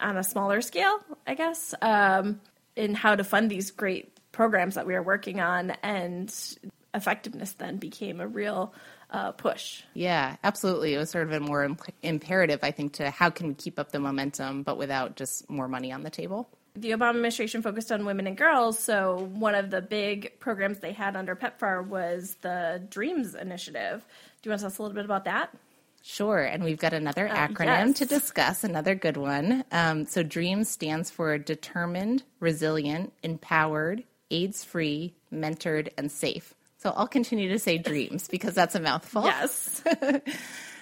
on 0.01 0.17
a 0.17 0.23
smaller 0.23 0.61
scale 0.61 0.99
i 1.27 1.35
guess 1.35 1.75
um, 1.83 2.41
in 2.75 2.95
how 2.95 3.15
to 3.15 3.23
fund 3.23 3.51
these 3.51 3.69
great 3.69 4.17
programs 4.31 4.75
that 4.75 4.88
we 4.88 4.95
are 4.95 5.03
working 5.03 5.39
on 5.39 5.71
and 5.83 6.57
effectiveness 6.93 7.53
then 7.53 7.77
became 7.77 8.19
a 8.19 8.27
real 8.27 8.73
uh, 9.12 9.32
push. 9.32 9.84
Yeah, 9.94 10.36
absolutely. 10.44 10.94
It 10.94 10.98
was 10.98 11.10
sort 11.10 11.28
of 11.28 11.34
a 11.34 11.39
more 11.39 11.63
imp- 11.63 11.94
imperative, 12.01 12.60
I 12.63 12.72
think, 12.72 12.94
to 12.94 13.10
how 13.10 13.30
can 13.30 13.48
we 13.48 13.54
keep 13.54 13.80
up 13.80 13.92
the 13.92 14.00
momentum, 14.00 14.63
but 14.63 14.78
without 14.78 15.16
just 15.16 15.50
more 15.50 15.68
money 15.68 15.92
on 15.92 16.04
the 16.04 16.10
table. 16.10 16.50
The 16.75 16.92
Obama 16.92 17.10
administration 17.10 17.62
focused 17.62 17.92
on 17.92 18.06
women 18.06 18.28
and 18.28 18.38
girls, 18.38 18.78
so 18.80 19.30
one 19.34 19.56
of 19.56 19.72
the 19.72 19.82
big 19.82 20.39
programs 20.39 20.80
they 20.80 20.94
had 20.94 21.16
under 21.16 21.36
PEPFAR 21.36 21.86
was 21.86 22.36
the 22.42 22.82
DREAMS 22.89 23.36
initiative. 23.36 24.06
Do 24.42 24.48
you 24.48 24.51
want 24.51 24.60
to 24.60 24.63
tell 24.63 24.72
us 24.72 24.78
a 24.78 24.82
little 24.84 24.96
bit 24.96 25.06
about 25.06 25.25
that? 25.25 25.54
Sure, 26.01 26.39
and 26.39 26.63
we've 26.63 26.80
got 26.80 26.94
another 26.94 27.28
uh, 27.28 27.48
acronym 27.48 27.88
yes. 27.88 27.98
to 27.98 28.06
discuss, 28.06 28.63
another 28.63 28.96
good 28.96 29.18
one. 29.18 29.66
Um, 29.72 30.06
so, 30.06 30.24
DREAMS 30.24 30.70
stands 30.70 31.10
for 31.10 31.38
Determined, 31.38 32.24
Resilient, 32.39 33.12
Empowered, 33.24 34.04
AIDS 34.32 34.63
Free, 34.63 35.13
Mentored, 35.34 35.89
and 35.98 36.10
Safe. 36.12 36.54
So 36.79 36.93
I'll 36.95 37.07
continue 37.07 37.50
to 37.50 37.59
say 37.59 37.77
dreams 37.77 38.27
because 38.27 38.55
that's 38.55 38.75
a 38.75 38.79
mouthful. 38.79 39.24
Yes. 39.24 39.83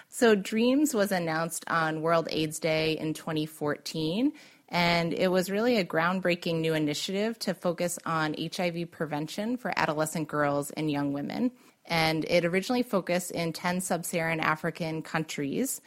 So, 0.10 0.36
DREAMS 0.36 0.96
was 0.96 1.12
announced 1.12 1.63
on 1.68 2.01
World 2.01 2.27
AIDS 2.32 2.60
Day 2.60 2.98
in 2.98 3.13
2014, 3.13 4.32
and 4.70 5.13
it 5.13 5.30
was 5.30 5.51
really 5.51 5.77
a 5.77 5.86
groundbreaking 5.86 6.62
new 6.62 6.74
initiative 6.74 7.38
to 7.39 7.54
focus 7.54 8.00
on 8.06 8.34
HIV 8.34 8.89
prevention 8.89 9.58
for 9.58 9.72
adolescent 9.75 10.27
girls 10.27 10.72
and 10.72 10.89
young 10.89 11.13
women. 11.13 11.51
And 11.86 12.25
it 12.25 12.46
originally 12.46 12.84
focused 12.84 13.32
in 13.32 13.54
10 13.54 13.82
sub 13.82 14.06
Saharan 14.06 14.39
African 14.39 15.01
countries 15.04 15.82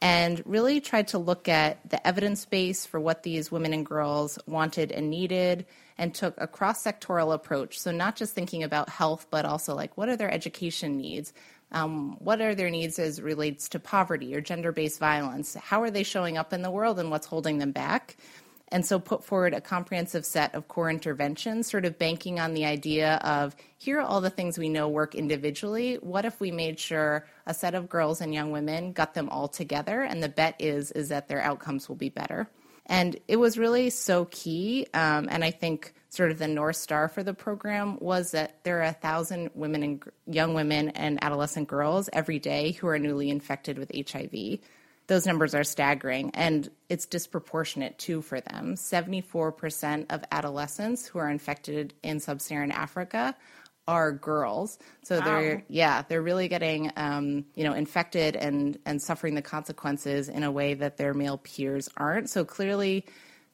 and 0.00 0.42
really 0.44 0.80
tried 0.80 1.08
to 1.08 1.18
look 1.18 1.48
at 1.48 1.88
the 1.88 2.04
evidence 2.06 2.46
base 2.46 2.86
for 2.86 2.98
what 2.98 3.22
these 3.22 3.52
women 3.52 3.72
and 3.72 3.86
girls 3.86 4.38
wanted 4.46 4.92
and 4.92 5.10
needed 5.10 5.66
and 5.98 6.14
took 6.14 6.34
a 6.38 6.46
cross 6.46 6.82
sectoral 6.82 7.34
approach. 7.34 7.78
So, 7.78 7.90
not 7.90 8.16
just 8.16 8.34
thinking 8.34 8.62
about 8.62 8.88
health, 8.88 9.26
but 9.30 9.44
also 9.44 9.74
like 9.74 9.96
what 9.96 10.08
are 10.08 10.16
their 10.16 10.30
education 10.30 10.96
needs? 10.96 11.32
Um, 11.70 12.16
what 12.20 12.40
are 12.40 12.54
their 12.54 12.70
needs 12.70 12.98
as 12.98 13.20
relates 13.20 13.68
to 13.70 13.78
poverty 13.78 14.34
or 14.34 14.40
gender 14.40 14.72
based 14.72 14.98
violence? 14.98 15.54
How 15.54 15.82
are 15.82 15.90
they 15.90 16.02
showing 16.02 16.38
up 16.38 16.52
in 16.52 16.62
the 16.62 16.70
world 16.70 16.98
and 16.98 17.10
what's 17.10 17.26
holding 17.26 17.58
them 17.58 17.72
back? 17.72 18.16
And 18.70 18.84
so 18.84 18.98
put 18.98 19.24
forward 19.24 19.54
a 19.54 19.60
comprehensive 19.60 20.26
set 20.26 20.54
of 20.54 20.68
core 20.68 20.90
interventions, 20.90 21.70
sort 21.70 21.86
of 21.86 21.98
banking 21.98 22.38
on 22.38 22.52
the 22.52 22.66
idea 22.66 23.14
of 23.24 23.56
here 23.78 23.98
are 23.98 24.02
all 24.02 24.20
the 24.20 24.30
things 24.30 24.58
we 24.58 24.68
know 24.68 24.88
work 24.88 25.14
individually. 25.14 25.94
What 25.96 26.26
if 26.26 26.38
we 26.38 26.50
made 26.50 26.78
sure 26.78 27.26
a 27.46 27.54
set 27.54 27.74
of 27.74 27.88
girls 27.88 28.20
and 28.20 28.34
young 28.34 28.50
women 28.50 28.92
got 28.92 29.14
them 29.14 29.30
all 29.30 29.48
together? 29.48 30.02
And 30.02 30.22
the 30.22 30.28
bet 30.28 30.54
is 30.58 30.90
is 30.92 31.08
that 31.08 31.28
their 31.28 31.40
outcomes 31.40 31.88
will 31.88 31.96
be 31.96 32.10
better. 32.10 32.48
And 32.88 33.18
it 33.28 33.36
was 33.36 33.58
really 33.58 33.90
so 33.90 34.24
key. 34.26 34.86
Um, 34.94 35.28
and 35.30 35.44
I 35.44 35.50
think 35.50 35.94
sort 36.08 36.30
of 36.30 36.38
the 36.38 36.48
North 36.48 36.76
Star 36.76 37.08
for 37.08 37.22
the 37.22 37.34
program 37.34 37.98
was 38.00 38.30
that 38.30 38.64
there 38.64 38.78
are 38.78 38.84
a 38.84 38.92
thousand 38.92 39.50
women 39.54 39.82
and 39.82 40.02
young 40.26 40.54
women 40.54 40.88
and 40.90 41.22
adolescent 41.22 41.68
girls 41.68 42.08
every 42.12 42.38
day 42.38 42.72
who 42.72 42.88
are 42.88 42.98
newly 42.98 43.30
infected 43.30 43.78
with 43.78 43.92
HIV. 43.94 44.60
Those 45.06 45.26
numbers 45.26 45.54
are 45.54 45.64
staggering, 45.64 46.30
and 46.34 46.68
it's 46.90 47.06
disproportionate 47.06 47.98
too 47.98 48.20
for 48.20 48.40
them. 48.40 48.74
74% 48.74 50.06
of 50.10 50.22
adolescents 50.30 51.06
who 51.06 51.18
are 51.18 51.30
infected 51.30 51.94
in 52.02 52.20
sub 52.20 52.42
Saharan 52.42 52.72
Africa 52.72 53.34
are 53.88 54.12
girls. 54.12 54.78
So 55.02 55.18
wow. 55.18 55.24
they're 55.24 55.64
yeah, 55.68 56.02
they're 56.06 56.22
really 56.22 56.46
getting 56.46 56.92
um, 56.96 57.46
you 57.54 57.64
know 57.64 57.72
infected 57.72 58.36
and 58.36 58.78
and 58.86 59.02
suffering 59.02 59.34
the 59.34 59.42
consequences 59.42 60.28
in 60.28 60.44
a 60.44 60.52
way 60.52 60.74
that 60.74 60.98
their 60.98 61.14
male 61.14 61.38
peers 61.38 61.88
aren't. 61.96 62.30
So 62.30 62.44
clearly 62.44 63.06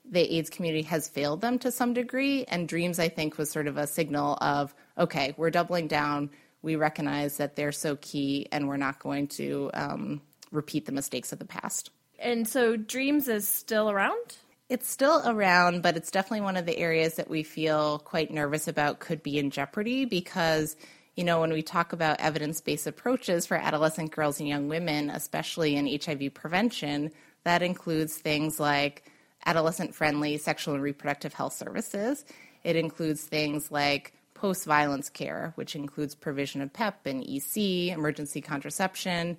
the 0.05 0.37
AIDS 0.37 0.51
community 0.51 0.83
has 0.83 1.09
failed 1.09 1.41
them 1.41 1.59
to 1.61 1.71
some 1.71 1.95
degree 1.95 2.45
and 2.45 2.69
dreams 2.69 2.99
I 2.99 3.09
think 3.09 3.39
was 3.39 3.51
sort 3.51 3.69
of 3.69 3.79
a 3.79 3.87
signal 3.87 4.37
of 4.41 4.75
okay, 4.99 5.35
we're 5.39 5.51
doubling 5.51 5.87
down. 5.87 6.31
We 6.61 6.77
recognize 6.77 7.37
that 7.39 7.57
they're 7.57 7.73
so 7.73 7.97
key 7.97 8.49
and 8.51 8.69
we're 8.69 8.77
not 8.77 8.99
going 8.99 9.29
to 9.29 9.71
um, 9.73 10.21
repeat 10.51 10.87
the 10.87 10.93
mistakes 10.93 11.33
of 11.33 11.39
the 11.39 11.45
past. 11.45 11.91
And 12.19 12.49
so 12.49 12.77
dreams 12.77 13.29
is 13.29 13.47
still 13.47 13.91
around? 13.91 14.37
It's 14.71 14.89
still 14.89 15.23
around, 15.27 15.83
but 15.83 15.95
it's 15.97 16.11
definitely 16.11 16.41
one 16.41 16.57
of 16.57 16.65
the 16.65 16.79
areas 16.79 17.15
that 17.17 17.29
we 17.29 17.43
feel 17.43 17.99
quite 17.99 18.31
nervous 18.31 18.67
about 18.67 18.99
could 18.99 19.23
be 19.23 19.39
in 19.39 19.51
jeopardy 19.51 20.07
because, 20.07 20.75
you 21.17 21.25
know, 21.25 21.41
when 21.41 21.53
we 21.53 21.61
talk 21.61 21.93
about 21.93 22.19
evidence 22.19 22.63
based 22.63 22.87
approaches 22.87 23.45
for 23.45 23.59
adolescent 23.59 24.11
girls 24.11 24.41
and 24.41 24.49
young 24.49 24.69
women, 24.69 25.11
especially 25.11 25.77
in 25.77 25.87
HIV 25.87 26.33
prevention, 26.33 27.11
that 27.45 27.63
includes 27.63 28.17
things 28.17 28.59
like 28.59 29.05
adolescent 29.45 29.95
friendly 29.95 30.39
sexual 30.39 30.73
and 30.73 30.83
reproductive 30.83 31.35
health 31.35 31.53
services. 31.53 32.25
It 32.65 32.75
includes 32.75 33.23
things 33.23 33.71
like 33.71 34.15
post 34.33 34.65
violence 34.65 35.11
care, 35.11 35.53
which 35.57 35.77
includes 35.77 36.15
provision 36.15 36.63
of 36.63 36.73
PEP 36.73 37.05
and 37.05 37.23
EC, 37.23 37.93
emergency 37.93 38.41
contraception. 38.41 39.37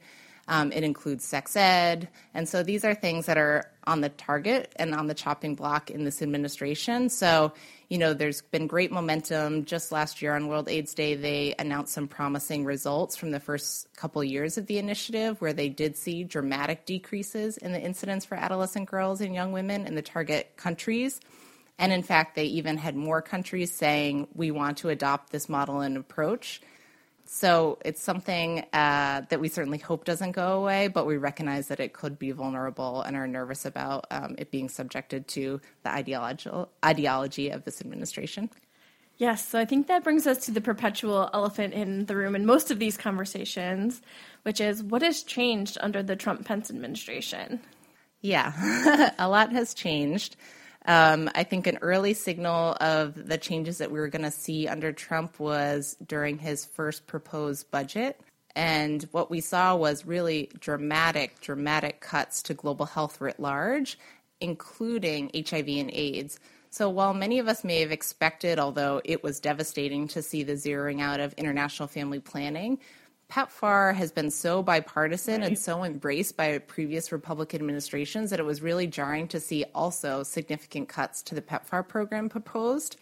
Um, 0.48 0.72
it 0.72 0.84
includes 0.84 1.26
sex 1.26 1.56
ed. 1.56 2.08
And 2.34 2.48
so 2.48 2.62
these 2.62 2.86
are 2.86 2.94
things 2.94 3.26
that 3.26 3.38
are 3.38 3.72
on 3.88 4.02
the 4.02 4.10
target 4.10 4.72
and 4.76 4.94
on 4.94 5.08
the 5.08 5.16
chopping 5.16 5.56
block 5.56 5.90
in 5.90 6.04
this 6.04 6.22
administration. 6.22 7.10
So, 7.10 7.54
you 7.90 7.98
know, 7.98 8.14
there's 8.14 8.42
been 8.42 8.68
great 8.68 8.92
momentum. 8.92 9.66
Just 9.66 9.92
last 9.92 10.22
year 10.22 10.36
on 10.36 10.48
World 10.48 10.70
AIDS 10.70 10.94
Day, 10.94 11.16
they 11.16 11.56
announced 11.58 11.94
some 11.94 12.08
promising 12.08 12.64
results 12.64 13.16
from 13.16 13.32
the 13.32 13.40
first 13.40 13.88
couple 13.96 14.24
years 14.24 14.58
of 14.60 14.68
the 14.68 14.78
initiative, 14.78 15.42
where 15.42 15.54
they 15.54 15.70
did 15.70 15.98
see 15.98 16.24
dramatic 16.24 16.86
decreases 16.86 17.58
in 17.58 17.72
the 17.72 17.82
incidence 17.82 18.24
for 18.26 18.36
adolescent 18.36 18.88
girls 18.88 19.22
and 19.22 19.34
young 19.34 19.52
women 19.52 19.88
in 19.88 19.96
the 19.96 20.02
target 20.02 20.58
countries. 20.58 21.20
And 21.78 21.92
in 21.92 22.04
fact, 22.04 22.36
they 22.36 22.46
even 22.46 22.78
had 22.78 22.96
more 22.96 23.22
countries 23.22 23.74
saying, 23.74 24.28
we 24.34 24.52
want 24.52 24.78
to 24.80 24.90
adopt 24.90 25.32
this 25.32 25.50
model 25.50 25.82
and 25.82 25.98
approach. 25.98 26.62
So 27.26 27.80
it's 27.84 28.02
something 28.02 28.60
uh, 28.72 29.22
that 29.30 29.40
we 29.40 29.48
certainly 29.48 29.80
hope 29.80 30.06
doesn't 30.06 30.34
go 30.34 30.60
away, 30.60 30.88
but 30.88 31.08
we 31.08 31.18
recognize 31.18 31.68
that 31.70 31.80
it 31.80 31.92
could 31.92 32.20
be 32.20 32.32
vulnerable 32.32 33.02
and 33.02 33.16
are 33.16 33.28
nervous 33.28 33.66
about 33.66 34.06
um, 34.12 34.36
it 34.38 34.52
being 34.52 34.70
subjected 34.70 35.28
to 35.30 35.60
the 35.84 35.92
ideological 35.92 36.70
ideology 36.84 37.50
of 37.50 37.66
this 37.66 37.82
administration. 37.82 38.50
Yes, 39.18 39.48
so 39.48 39.60
I 39.60 39.66
think 39.66 39.88
that 39.88 40.04
brings 40.04 40.28
us 40.28 40.46
to 40.46 40.52
the 40.52 40.62
perpetual 40.62 41.30
elephant 41.34 41.74
in 41.74 42.06
the 42.06 42.16
room 42.16 42.36
in 42.36 42.46
most 42.46 42.70
of 42.70 42.80
these 42.80 42.98
conversations, 42.98 44.02
which 44.44 44.60
is 44.60 44.84
what 44.84 45.02
has 45.02 45.24
changed 45.24 45.78
under 45.82 46.04
the 46.04 46.18
Trump 46.18 46.46
Pence 46.46 46.70
administration? 46.70 47.62
Yeah, 48.22 49.12
a 49.18 49.30
lot 49.30 49.52
has 49.54 49.74
changed. 49.74 50.36
Um, 50.86 51.30
I 51.34 51.44
think 51.44 51.66
an 51.66 51.80
early 51.82 52.14
signal 52.14 52.78
of 52.80 53.28
the 53.28 53.38
changes 53.38 53.80
that 53.80 53.92
we 53.92 54.00
were 54.00 54.08
going 54.08 54.22
to 54.24 54.32
see 54.32 54.68
under 54.68 54.94
Trump 54.94 55.40
was 55.40 55.98
during 56.06 56.38
his 56.38 56.66
first 56.66 57.08
proposed 57.08 57.72
budget. 57.72 58.22
And 58.56 59.04
what 59.12 59.30
we 59.30 59.42
saw 59.42 59.76
was 59.76 60.06
really 60.06 60.50
dramatic, 60.60 61.42
dramatic 61.42 62.02
cuts 62.02 62.44
to 62.44 62.54
global 62.54 62.86
health 62.86 63.20
writ 63.20 63.40
large, 63.40 63.98
including 64.40 65.32
HIV 65.34 65.68
and 65.68 65.92
AIDS. 65.92 66.40
So 66.70 66.90
while 66.90 67.14
many 67.14 67.40
of 67.40 67.48
us 67.48 67.64
may 67.64 67.80
have 67.80 67.92
expected, 67.92 68.60
although 68.60 69.02
it 69.04 69.24
was 69.24 69.40
devastating 69.40 70.08
to 70.10 70.22
see 70.22 70.44
the 70.44 70.54
zeroing 70.54 71.02
out 71.02 71.20
of 71.20 71.34
international 71.34 71.88
family 71.88 72.20
planning, 72.20 72.80
PEPFAR 73.30 73.96
has 73.96 74.12
been 74.12 74.30
so 74.30 74.62
bipartisan 74.62 75.42
right. 75.42 75.48
and 75.48 75.60
so 75.60 75.84
embraced 75.84 76.38
by 76.38 76.58
previous 76.60 77.12
Republican 77.12 77.62
administrations 77.62 78.30
that 78.30 78.40
it 78.40 78.46
was 78.46 78.62
really 78.62 78.88
jarring 78.88 79.28
to 79.30 79.40
see 79.40 79.66
also 79.74 80.24
significant 80.24 80.88
cuts 80.90 81.22
to 81.24 81.36
the 81.36 81.42
PEPFAR 81.42 81.88
program 81.88 82.30
proposed. 82.30 82.98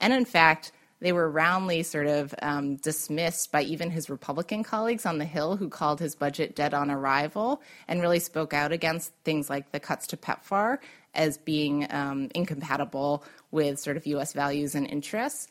And 0.00 0.12
in 0.12 0.24
fact, 0.24 0.72
they 1.00 1.12
were 1.12 1.30
roundly 1.30 1.82
sort 1.82 2.06
of 2.06 2.34
um, 2.42 2.76
dismissed 2.76 3.52
by 3.52 3.62
even 3.62 3.90
his 3.90 4.10
Republican 4.10 4.64
colleagues 4.64 5.06
on 5.06 5.18
the 5.18 5.24
Hill, 5.24 5.56
who 5.56 5.68
called 5.68 6.00
his 6.00 6.14
budget 6.14 6.56
dead 6.56 6.74
on 6.74 6.90
arrival 6.90 7.62
and 7.86 8.00
really 8.00 8.18
spoke 8.18 8.52
out 8.52 8.72
against 8.72 9.12
things 9.24 9.48
like 9.48 9.70
the 9.70 9.80
cuts 9.80 10.06
to 10.08 10.16
PEPFAR 10.16 10.78
as 11.14 11.38
being 11.38 11.86
um, 11.90 12.30
incompatible 12.34 13.24
with 13.50 13.78
sort 13.78 13.96
of 13.96 14.06
U.S. 14.06 14.32
values 14.32 14.74
and 14.74 14.86
interests. 14.88 15.48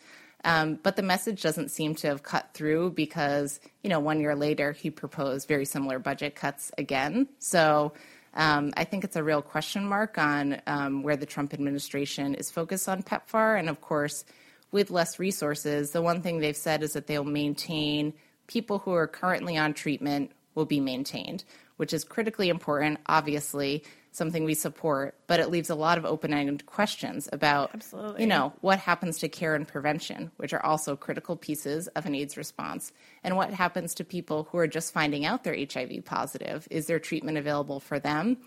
Um, 0.47 0.79
but 0.81 0.95
the 0.95 1.01
message 1.01 1.41
doesn't 1.41 1.71
seem 1.71 1.93
to 1.95 2.07
have 2.07 2.23
cut 2.23 2.51
through 2.53 2.91
because, 2.91 3.59
you 3.83 3.89
know, 3.89 3.99
one 3.99 4.21
year 4.21 4.33
later 4.33 4.71
he 4.71 4.89
proposed 4.89 5.45
very 5.45 5.65
similar 5.65 5.99
budget 5.99 6.35
cuts 6.35 6.71
again. 6.77 7.27
So 7.37 7.91
um, 8.33 8.71
I 8.77 8.85
think 8.85 9.03
it's 9.03 9.17
a 9.17 9.23
real 9.23 9.41
question 9.41 9.85
mark 9.85 10.17
on 10.17 10.61
um, 10.65 11.03
where 11.03 11.17
the 11.17 11.25
Trump 11.25 11.53
administration 11.53 12.33
is 12.33 12.49
focused 12.49 12.87
on 12.87 13.03
PEPFAR. 13.03 13.59
And 13.59 13.67
of 13.67 13.81
course, 13.81 14.23
with 14.71 14.89
less 14.89 15.19
resources, 15.19 15.91
the 15.91 16.01
one 16.01 16.21
thing 16.21 16.39
they've 16.39 16.55
said 16.55 16.81
is 16.81 16.93
that 16.93 17.07
they'll 17.07 17.25
maintain 17.25 18.13
people 18.47 18.79
who 18.79 18.93
are 18.93 19.07
currently 19.07 19.57
on 19.57 19.73
treatment 19.73 20.31
will 20.55 20.65
be 20.65 20.79
maintained, 20.79 21.43
which 21.75 21.91
is 21.91 22.05
critically 22.05 22.47
important, 22.47 22.99
obviously, 23.07 23.83
something 24.17 24.43
we 24.43 24.53
support, 24.53 25.15
but 25.27 25.39
it 25.39 25.49
leaves 25.49 25.69
a 25.69 25.75
lot 25.75 25.97
of 25.97 26.05
open-ended 26.05 26.65
questions 26.65 27.29
about, 27.31 27.71
Absolutely. 27.73 28.21
you 28.21 28.27
know, 28.27 28.51
what 28.61 28.79
happens 28.79 29.19
to 29.19 29.29
care 29.29 29.55
and 29.55 29.67
prevention, 29.67 30.31
which 30.37 30.53
are 30.53 30.65
also 30.65 30.95
critical 30.95 31.35
pieces 31.35 31.87
of 31.89 32.05
an 32.05 32.15
AIDS 32.15 32.35
response, 32.35 32.91
and 33.23 33.37
what 33.37 33.53
happens 33.53 33.93
to 33.93 34.03
people 34.03 34.47
who 34.51 34.57
are 34.57 34.67
just 34.67 34.93
finding 34.93 35.25
out 35.25 35.43
they're 35.43 35.55
HIV 35.55 36.03
positive. 36.03 36.67
Is 36.71 36.87
there 36.87 36.99
treatment 36.99 37.37
available 37.37 37.79
for 37.79 37.99
them? 37.99 38.37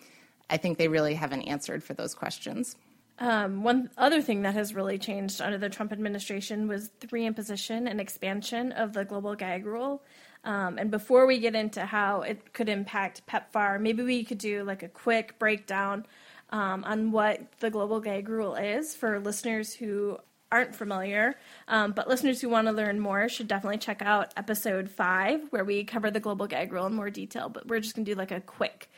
I 0.50 0.57
think 0.57 0.77
they 0.77 0.89
really 0.89 1.15
haven't 1.15 1.43
answered 1.43 1.85
for 1.85 1.95
those 1.95 2.15
questions. 2.15 2.77
Um, 3.21 3.62
one 3.62 3.91
other 3.99 4.23
thing 4.23 4.43
that 4.43 4.55
has 4.55 4.75
really 4.75 4.99
changed 4.99 5.43
under 5.43 5.59
the 5.59 5.69
Trump 5.69 5.93
administration 5.93 6.67
was 6.67 6.91
the 7.00 7.07
reimposition 7.09 7.89
and 7.89 8.00
expansion 8.00 8.73
of 8.73 8.95
the 8.95 9.05
global 9.05 9.35
gag 9.37 9.67
rule. 9.67 10.03
Um, 10.44 10.78
and 10.78 10.90
before 10.90 11.26
we 11.26 11.38
get 11.38 11.54
into 11.54 11.85
how 11.85 12.23
it 12.23 12.52
could 12.52 12.68
impact 12.68 13.26
PEPFAR, 13.26 13.80
maybe 13.80 14.02
we 14.02 14.25
could 14.25 14.38
do 14.38 14.64
like 14.64 14.82
a 14.82 14.88
quick 14.88 15.38
breakdown 15.38 16.06
um, 16.50 16.85
on 16.85 17.12
what 17.12 17.40
the 17.61 17.70
global 17.70 18.00
gag 18.00 18.28
rule 18.28 18.54
is 18.54 18.94
for 18.94 19.20
listeners 19.20 19.75
who 19.75 20.18
aren't 20.50 20.75
familiar. 20.75 21.37
Um, 21.68 21.92
but 21.92 22.09
listeners 22.09 22.40
who 22.40 22.49
want 22.49 22.66
to 22.66 22.73
learn 22.73 22.99
more 22.99 23.28
should 23.28 23.49
definitely 23.49 23.78
check 23.78 24.02
out 24.02 24.32
episode 24.37 24.90
five, 24.90 25.42
where 25.50 25.64
we 25.64 25.85
cover 25.85 26.11
the 26.11 26.20
global 26.20 26.47
gag 26.47 26.73
rule 26.73 26.87
in 26.87 26.94
more 26.94 27.11
detail. 27.11 27.49
But 27.49 27.68
we're 27.68 27.80
just 27.80 27.94
going 27.94 28.04
to 28.04 28.12
do 28.12 28.18
like 28.18 28.32
a 28.32 28.40
quick 28.40 28.88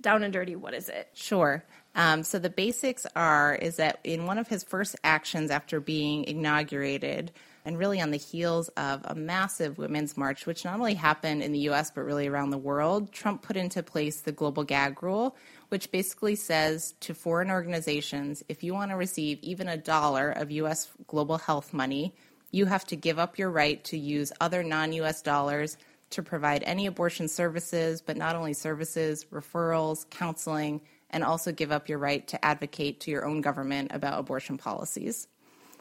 down 0.00 0.22
and 0.22 0.32
dirty 0.32 0.56
what 0.56 0.74
is 0.74 0.88
it 0.88 1.08
sure 1.12 1.64
um, 1.94 2.22
so 2.22 2.38
the 2.38 2.50
basics 2.50 3.06
are 3.16 3.54
is 3.54 3.76
that 3.76 3.98
in 4.04 4.26
one 4.26 4.38
of 4.38 4.48
his 4.48 4.62
first 4.62 4.96
actions 5.02 5.50
after 5.50 5.80
being 5.80 6.24
inaugurated 6.24 7.32
and 7.64 7.78
really 7.78 8.00
on 8.00 8.10
the 8.10 8.16
heels 8.16 8.68
of 8.70 9.02
a 9.04 9.14
massive 9.14 9.76
women's 9.76 10.16
march, 10.16 10.46
which 10.46 10.64
not 10.64 10.78
only 10.78 10.94
happened 10.94 11.42
in 11.42 11.52
the 11.52 11.68
US, 11.70 11.90
but 11.90 12.02
really 12.02 12.26
around 12.26 12.50
the 12.50 12.58
world, 12.58 13.12
Trump 13.12 13.42
put 13.42 13.56
into 13.56 13.82
place 13.82 14.20
the 14.20 14.32
global 14.32 14.64
gag 14.64 15.02
rule, 15.02 15.36
which 15.68 15.90
basically 15.90 16.36
says 16.36 16.94
to 17.00 17.12
foreign 17.12 17.50
organizations 17.50 18.42
if 18.48 18.62
you 18.62 18.72
want 18.72 18.90
to 18.90 18.96
receive 18.96 19.38
even 19.42 19.68
a 19.68 19.76
dollar 19.76 20.30
of 20.30 20.50
US 20.52 20.88
global 21.06 21.38
health 21.38 21.74
money, 21.74 22.14
you 22.50 22.66
have 22.66 22.84
to 22.86 22.96
give 22.96 23.18
up 23.18 23.38
your 23.38 23.50
right 23.50 23.82
to 23.84 23.98
use 23.98 24.32
other 24.40 24.62
non 24.62 24.92
US 24.94 25.22
dollars 25.22 25.76
to 26.10 26.22
provide 26.22 26.62
any 26.64 26.86
abortion 26.86 27.28
services, 27.28 28.00
but 28.00 28.16
not 28.16 28.34
only 28.34 28.52
services, 28.52 29.26
referrals, 29.32 30.08
counseling, 30.10 30.80
and 31.10 31.24
also 31.24 31.52
give 31.52 31.72
up 31.72 31.88
your 31.88 31.98
right 31.98 32.26
to 32.28 32.44
advocate 32.44 33.00
to 33.00 33.10
your 33.10 33.24
own 33.24 33.40
government 33.40 33.90
about 33.92 34.18
abortion 34.18 34.58
policies. 34.58 35.28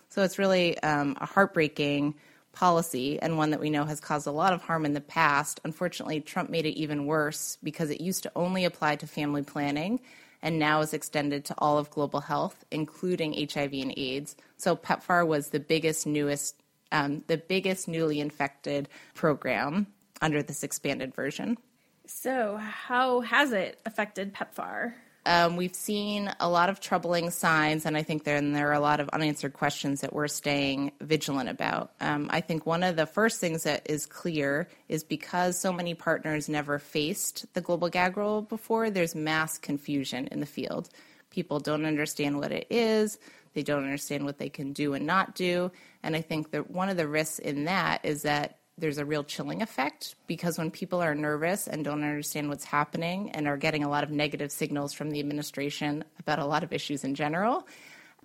So 0.10 0.24
it's 0.24 0.40
really 0.40 0.78
um, 0.82 1.18
a 1.22 1.26
heartbreaking 1.26 2.16
policy 2.52 3.22
and 3.22 3.38
one 3.38 3.52
that 3.52 3.60
we 3.60 3.70
know 3.70 3.86
has 3.86 4.00
caused 4.00 4.28
a 4.28 4.32
lot 4.32 4.54
of 4.54 4.62
harm 4.62 4.86
in 4.86 4.94
the 4.94 5.02
past. 5.02 5.60
Unfortunately, 5.64 6.20
Trump 6.20 6.50
made 6.50 6.66
it 6.66 6.78
even 6.80 7.06
worse 7.06 7.58
because 7.64 7.90
it 7.90 8.02
used 8.02 8.24
to 8.24 8.32
only 8.36 8.66
apply 8.66 8.96
to 8.98 9.08
family 9.08 9.44
planning 9.44 10.00
and 10.42 10.58
now 10.58 10.82
is 10.82 10.94
extended 10.94 11.46
to 11.46 11.56
all 11.58 11.78
of 11.78 11.90
global 11.90 12.22
health, 12.22 12.66
including 12.72 13.34
HIV 13.34 13.74
and 13.74 13.94
AIDS. 13.98 14.36
So 14.58 14.76
PEPFAR 14.76 15.28
was 15.28 15.50
the 15.50 15.60
biggest, 15.60 16.08
newest, 16.08 16.56
um, 16.92 17.24
the 17.28 17.38
biggest 17.38 17.88
newly 17.88 18.20
infected 18.20 18.90
program 19.14 19.88
under 20.22 20.42
this 20.42 20.64
expanded 20.64 21.14
version. 21.14 21.58
So, 22.06 22.58
how 22.58 23.20
has 23.22 23.52
it 23.52 23.80
affected 23.86 24.34
PEPFAR? 24.34 24.94
Um, 25.30 25.58
we've 25.58 25.76
seen 25.76 26.34
a 26.40 26.50
lot 26.50 26.70
of 26.70 26.80
troubling 26.80 27.30
signs, 27.30 27.86
and 27.86 27.96
I 27.96 28.02
think 28.02 28.24
there, 28.24 28.36
and 28.36 28.56
there 28.56 28.70
are 28.70 28.74
a 28.74 28.80
lot 28.80 29.00
of 29.00 29.10
unanswered 29.10 29.54
questions 29.54 30.02
that 30.02 30.12
we're 30.12 30.28
staying 30.28 30.92
vigilant 31.02 31.50
about. 31.50 31.92
Um, 32.02 32.32
I 32.32 32.42
think 32.42 32.66
one 32.66 32.82
of 32.82 32.96
the 32.96 33.06
first 33.06 33.40
things 33.40 33.62
that 33.62 33.84
is 33.86 34.08
clear 34.08 34.68
is 34.88 35.04
because 35.04 35.62
so 35.62 35.72
many 35.72 35.94
partners 35.94 36.50
never 36.50 36.80
faced 36.80 37.46
the 37.54 37.62
global 37.62 37.90
gag 37.90 38.18
rule 38.18 38.42
before, 38.42 38.90
there's 38.90 39.14
mass 39.14 39.60
confusion 39.60 40.26
in 40.32 40.40
the 40.40 40.48
field. 40.48 40.90
People 41.30 41.60
don't 41.60 41.86
understand 41.86 42.40
what 42.40 42.52
it 42.52 42.66
is, 42.72 43.20
they 43.54 43.62
don't 43.62 43.84
understand 43.84 44.26
what 44.26 44.40
they 44.40 44.50
can 44.50 44.74
do 44.74 44.96
and 44.96 45.06
not 45.06 45.36
do. 45.36 45.72
And 46.02 46.16
I 46.16 46.22
think 46.22 46.50
that 46.52 46.72
one 46.72 46.90
of 46.90 46.98
the 46.98 47.08
risks 47.08 47.38
in 47.38 47.66
that 47.66 48.04
is 48.04 48.24
that 48.24 48.59
there's 48.80 48.98
a 48.98 49.06
real 49.06 49.24
chilling 49.24 49.62
effect 49.62 50.16
because 50.28 50.58
when 50.58 50.72
people 50.72 51.02
are 51.02 51.16
nervous 51.16 51.68
and 51.68 51.84
don't 51.84 52.04
understand 52.04 52.50
what's 52.50 52.64
happening 52.64 53.32
and 53.32 53.48
are 53.48 53.58
getting 53.58 53.84
a 53.84 53.90
lot 53.90 54.04
of 54.04 54.12
negative 54.12 54.52
signals 54.52 54.94
from 54.94 55.12
the 55.12 55.20
administration 55.20 56.04
about 56.20 56.40
a 56.40 56.46
lot 56.46 56.64
of 56.64 56.74
issues 56.74 57.04
in 57.04 57.16
general, 57.16 57.68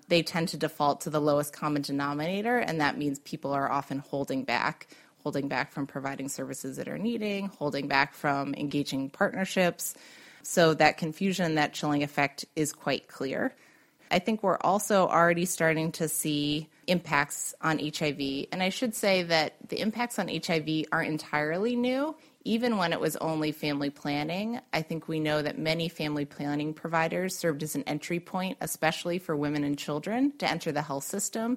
they 0.08 0.22
tend 0.22 0.48
to 0.48 0.56
default 0.56 1.02
to 1.02 1.10
the 1.10 1.20
lowest 1.20 1.52
common 1.52 1.82
denominator, 1.82 2.58
and 2.58 2.80
that 2.80 2.98
means 2.98 3.18
people 3.20 3.52
are 3.52 3.70
often 3.70 3.98
holding 3.98 4.44
back, 4.44 4.86
holding 5.22 5.48
back 5.48 5.72
from 5.72 5.86
providing 5.86 6.28
services 6.28 6.76
that 6.76 6.88
are 6.88 6.98
needing, 6.98 7.48
holding 7.48 7.88
back 7.88 8.14
from 8.14 8.54
engaging 8.54 9.10
partnerships. 9.10 9.94
So 10.42 10.74
that 10.74 10.98
confusion, 10.98 11.54
that 11.54 11.72
chilling 11.72 12.02
effect 12.02 12.44
is 12.54 12.72
quite 12.72 13.08
clear. 13.08 13.54
I 14.10 14.18
think 14.18 14.42
we're 14.42 14.58
also 14.58 15.08
already 15.08 15.46
starting 15.46 15.92
to 15.92 16.08
see 16.08 16.68
impacts 16.86 17.54
on 17.60 17.78
HIV. 17.78 18.46
And 18.52 18.62
I 18.62 18.68
should 18.68 18.94
say 18.94 19.22
that 19.24 19.54
the 19.68 19.80
impacts 19.80 20.18
on 20.18 20.28
HIV 20.28 20.84
aren't 20.92 21.10
entirely 21.10 21.76
new. 21.76 22.16
Even 22.44 22.76
when 22.76 22.92
it 22.92 23.00
was 23.00 23.16
only 23.16 23.52
family 23.52 23.90
planning, 23.90 24.60
I 24.72 24.82
think 24.82 25.08
we 25.08 25.18
know 25.18 25.40
that 25.40 25.58
many 25.58 25.88
family 25.88 26.24
planning 26.24 26.74
providers 26.74 27.36
served 27.36 27.62
as 27.62 27.74
an 27.74 27.84
entry 27.84 28.20
point, 28.20 28.58
especially 28.60 29.18
for 29.18 29.34
women 29.34 29.64
and 29.64 29.78
children, 29.78 30.32
to 30.38 30.50
enter 30.50 30.70
the 30.70 30.82
health 30.82 31.04
system. 31.04 31.56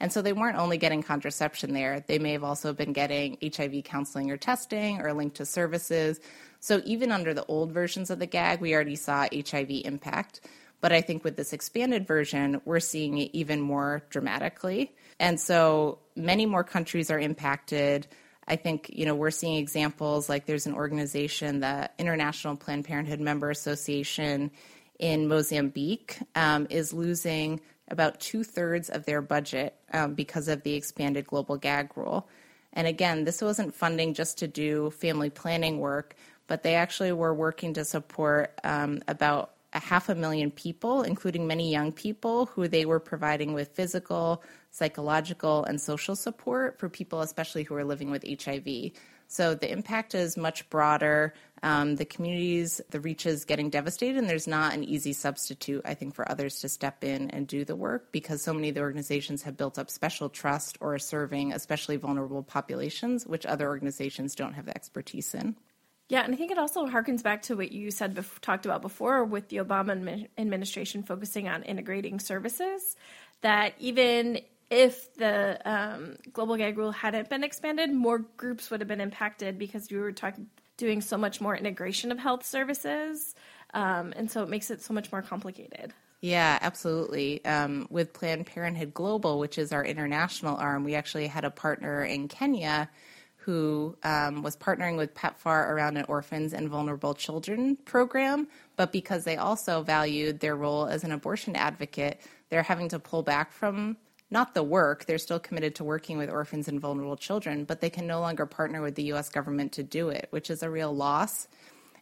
And 0.00 0.12
so 0.12 0.22
they 0.22 0.32
weren't 0.32 0.56
only 0.56 0.78
getting 0.78 1.02
contraception 1.02 1.72
there, 1.72 2.04
they 2.06 2.18
may 2.18 2.32
have 2.32 2.44
also 2.44 2.72
been 2.72 2.92
getting 2.92 3.36
HIV 3.42 3.82
counseling 3.84 4.30
or 4.30 4.36
testing 4.36 5.00
or 5.00 5.12
linked 5.12 5.36
to 5.38 5.46
services. 5.46 6.20
So 6.60 6.82
even 6.84 7.10
under 7.12 7.34
the 7.34 7.44
old 7.46 7.72
versions 7.72 8.10
of 8.10 8.18
the 8.18 8.26
gag, 8.26 8.60
we 8.60 8.74
already 8.74 8.96
saw 8.96 9.26
HIV 9.32 9.70
impact. 9.84 10.40
But 10.80 10.92
I 10.92 11.00
think 11.00 11.24
with 11.24 11.36
this 11.36 11.52
expanded 11.52 12.06
version, 12.06 12.60
we're 12.64 12.80
seeing 12.80 13.18
it 13.18 13.30
even 13.32 13.60
more 13.60 14.04
dramatically. 14.10 14.94
And 15.18 15.40
so 15.40 15.98
many 16.14 16.46
more 16.46 16.64
countries 16.64 17.10
are 17.10 17.18
impacted. 17.18 18.06
I 18.46 18.56
think, 18.56 18.88
you 18.92 19.04
know, 19.04 19.14
we're 19.14 19.30
seeing 19.30 19.56
examples 19.56 20.28
like 20.28 20.46
there's 20.46 20.66
an 20.66 20.74
organization, 20.74 21.60
the 21.60 21.90
International 21.98 22.56
Planned 22.56 22.84
Parenthood 22.84 23.20
Member 23.20 23.50
Association 23.50 24.50
in 24.98 25.28
Mozambique, 25.28 26.18
um, 26.34 26.66
is 26.70 26.92
losing 26.92 27.60
about 27.88 28.20
two 28.20 28.44
thirds 28.44 28.88
of 28.88 29.04
their 29.04 29.22
budget 29.22 29.74
um, 29.92 30.14
because 30.14 30.48
of 30.48 30.62
the 30.62 30.74
expanded 30.74 31.26
global 31.26 31.56
gag 31.56 31.96
rule. 31.96 32.28
And 32.72 32.86
again, 32.86 33.24
this 33.24 33.42
wasn't 33.42 33.74
funding 33.74 34.14
just 34.14 34.38
to 34.38 34.48
do 34.48 34.90
family 34.90 35.30
planning 35.30 35.80
work, 35.80 36.14
but 36.46 36.62
they 36.62 36.74
actually 36.74 37.12
were 37.12 37.34
working 37.34 37.74
to 37.74 37.84
support 37.84 38.58
um, 38.62 39.00
about 39.08 39.54
a 39.72 39.80
half 39.80 40.08
a 40.08 40.14
million 40.14 40.50
people, 40.50 41.02
including 41.02 41.46
many 41.46 41.70
young 41.70 41.92
people, 41.92 42.46
who 42.46 42.68
they 42.68 42.86
were 42.86 43.00
providing 43.00 43.52
with 43.52 43.68
physical, 43.68 44.42
psychological, 44.70 45.64
and 45.64 45.80
social 45.80 46.16
support 46.16 46.78
for 46.78 46.88
people, 46.88 47.20
especially 47.20 47.64
who 47.64 47.74
are 47.74 47.84
living 47.84 48.10
with 48.10 48.24
HIV. 48.26 48.92
So 49.30 49.54
the 49.54 49.70
impact 49.70 50.14
is 50.14 50.38
much 50.38 50.68
broader. 50.70 51.34
Um, 51.62 51.96
the 51.96 52.06
communities, 52.06 52.80
the 52.90 53.00
reach 53.00 53.26
is 53.26 53.44
getting 53.44 53.68
devastated, 53.68 54.16
and 54.16 54.28
there's 54.28 54.46
not 54.46 54.72
an 54.72 54.84
easy 54.84 55.12
substitute, 55.12 55.82
I 55.84 55.92
think, 55.92 56.14
for 56.14 56.30
others 56.30 56.60
to 56.60 56.68
step 56.68 57.04
in 57.04 57.28
and 57.30 57.46
do 57.46 57.66
the 57.66 57.76
work 57.76 58.10
because 58.10 58.42
so 58.42 58.54
many 58.54 58.70
of 58.70 58.74
the 58.74 58.80
organizations 58.80 59.42
have 59.42 59.58
built 59.58 59.78
up 59.78 59.90
special 59.90 60.30
trust 60.30 60.78
or 60.80 60.94
are 60.94 60.98
serving 60.98 61.52
especially 61.52 61.96
vulnerable 61.96 62.42
populations, 62.42 63.26
which 63.26 63.44
other 63.44 63.68
organizations 63.68 64.34
don't 64.34 64.54
have 64.54 64.64
the 64.64 64.74
expertise 64.74 65.34
in. 65.34 65.56
Yeah, 66.08 66.22
and 66.24 66.32
I 66.32 66.38
think 66.38 66.50
it 66.50 66.58
also 66.58 66.86
harkens 66.86 67.22
back 67.22 67.42
to 67.42 67.56
what 67.56 67.70
you 67.70 67.90
said, 67.90 68.18
talked 68.40 68.64
about 68.64 68.80
before 68.80 69.24
with 69.24 69.48
the 69.48 69.58
Obama 69.58 70.26
administration 70.38 71.02
focusing 71.02 71.48
on 71.48 71.62
integrating 71.64 72.18
services. 72.18 72.96
That 73.42 73.74
even 73.78 74.40
if 74.70 75.14
the 75.14 75.60
um, 75.64 76.16
global 76.32 76.56
gag 76.56 76.78
rule 76.78 76.92
hadn't 76.92 77.28
been 77.28 77.44
expanded, 77.44 77.92
more 77.92 78.20
groups 78.36 78.70
would 78.70 78.80
have 78.80 78.88
been 78.88 79.02
impacted 79.02 79.58
because 79.58 79.90
we 79.90 79.98
were 79.98 80.12
talking 80.12 80.48
doing 80.78 81.00
so 81.00 81.18
much 81.18 81.40
more 81.40 81.56
integration 81.56 82.12
of 82.12 82.18
health 82.18 82.46
services, 82.46 83.34
um, 83.74 84.14
and 84.16 84.30
so 84.30 84.42
it 84.42 84.48
makes 84.48 84.70
it 84.70 84.80
so 84.80 84.94
much 84.94 85.10
more 85.10 85.22
complicated. 85.22 85.92
Yeah, 86.20 86.58
absolutely. 86.62 87.44
Um, 87.44 87.86
with 87.90 88.12
Planned 88.12 88.46
Parenthood 88.46 88.94
Global, 88.94 89.38
which 89.38 89.58
is 89.58 89.72
our 89.72 89.84
international 89.84 90.56
arm, 90.56 90.84
we 90.84 90.94
actually 90.94 91.26
had 91.26 91.44
a 91.44 91.50
partner 91.50 92.04
in 92.04 92.28
Kenya 92.28 92.88
who 93.48 93.96
um, 94.02 94.42
was 94.42 94.58
partnering 94.58 94.98
with 94.98 95.14
PEPFAR 95.14 95.70
around 95.70 95.96
an 95.96 96.04
orphans 96.06 96.52
and 96.52 96.68
vulnerable 96.68 97.14
children 97.14 97.76
program. 97.86 98.46
But 98.76 98.92
because 98.92 99.24
they 99.24 99.38
also 99.38 99.82
valued 99.82 100.40
their 100.40 100.54
role 100.54 100.84
as 100.84 101.02
an 101.02 101.12
abortion 101.12 101.56
advocate, 101.56 102.20
they're 102.50 102.62
having 102.62 102.90
to 102.90 102.98
pull 102.98 103.22
back 103.22 103.50
from 103.50 103.96
not 104.30 104.52
the 104.52 104.62
work. 104.62 105.06
They're 105.06 105.16
still 105.16 105.38
committed 105.38 105.76
to 105.76 105.84
working 105.84 106.18
with 106.18 106.28
orphans 106.28 106.68
and 106.68 106.78
vulnerable 106.78 107.16
children, 107.16 107.64
but 107.64 107.80
they 107.80 107.88
can 107.88 108.06
no 108.06 108.20
longer 108.20 108.44
partner 108.44 108.82
with 108.82 108.96
the 108.96 109.04
US 109.14 109.30
government 109.30 109.72
to 109.72 109.82
do 109.82 110.10
it, 110.10 110.26
which 110.28 110.50
is 110.50 110.62
a 110.62 110.68
real 110.68 110.94
loss. 110.94 111.48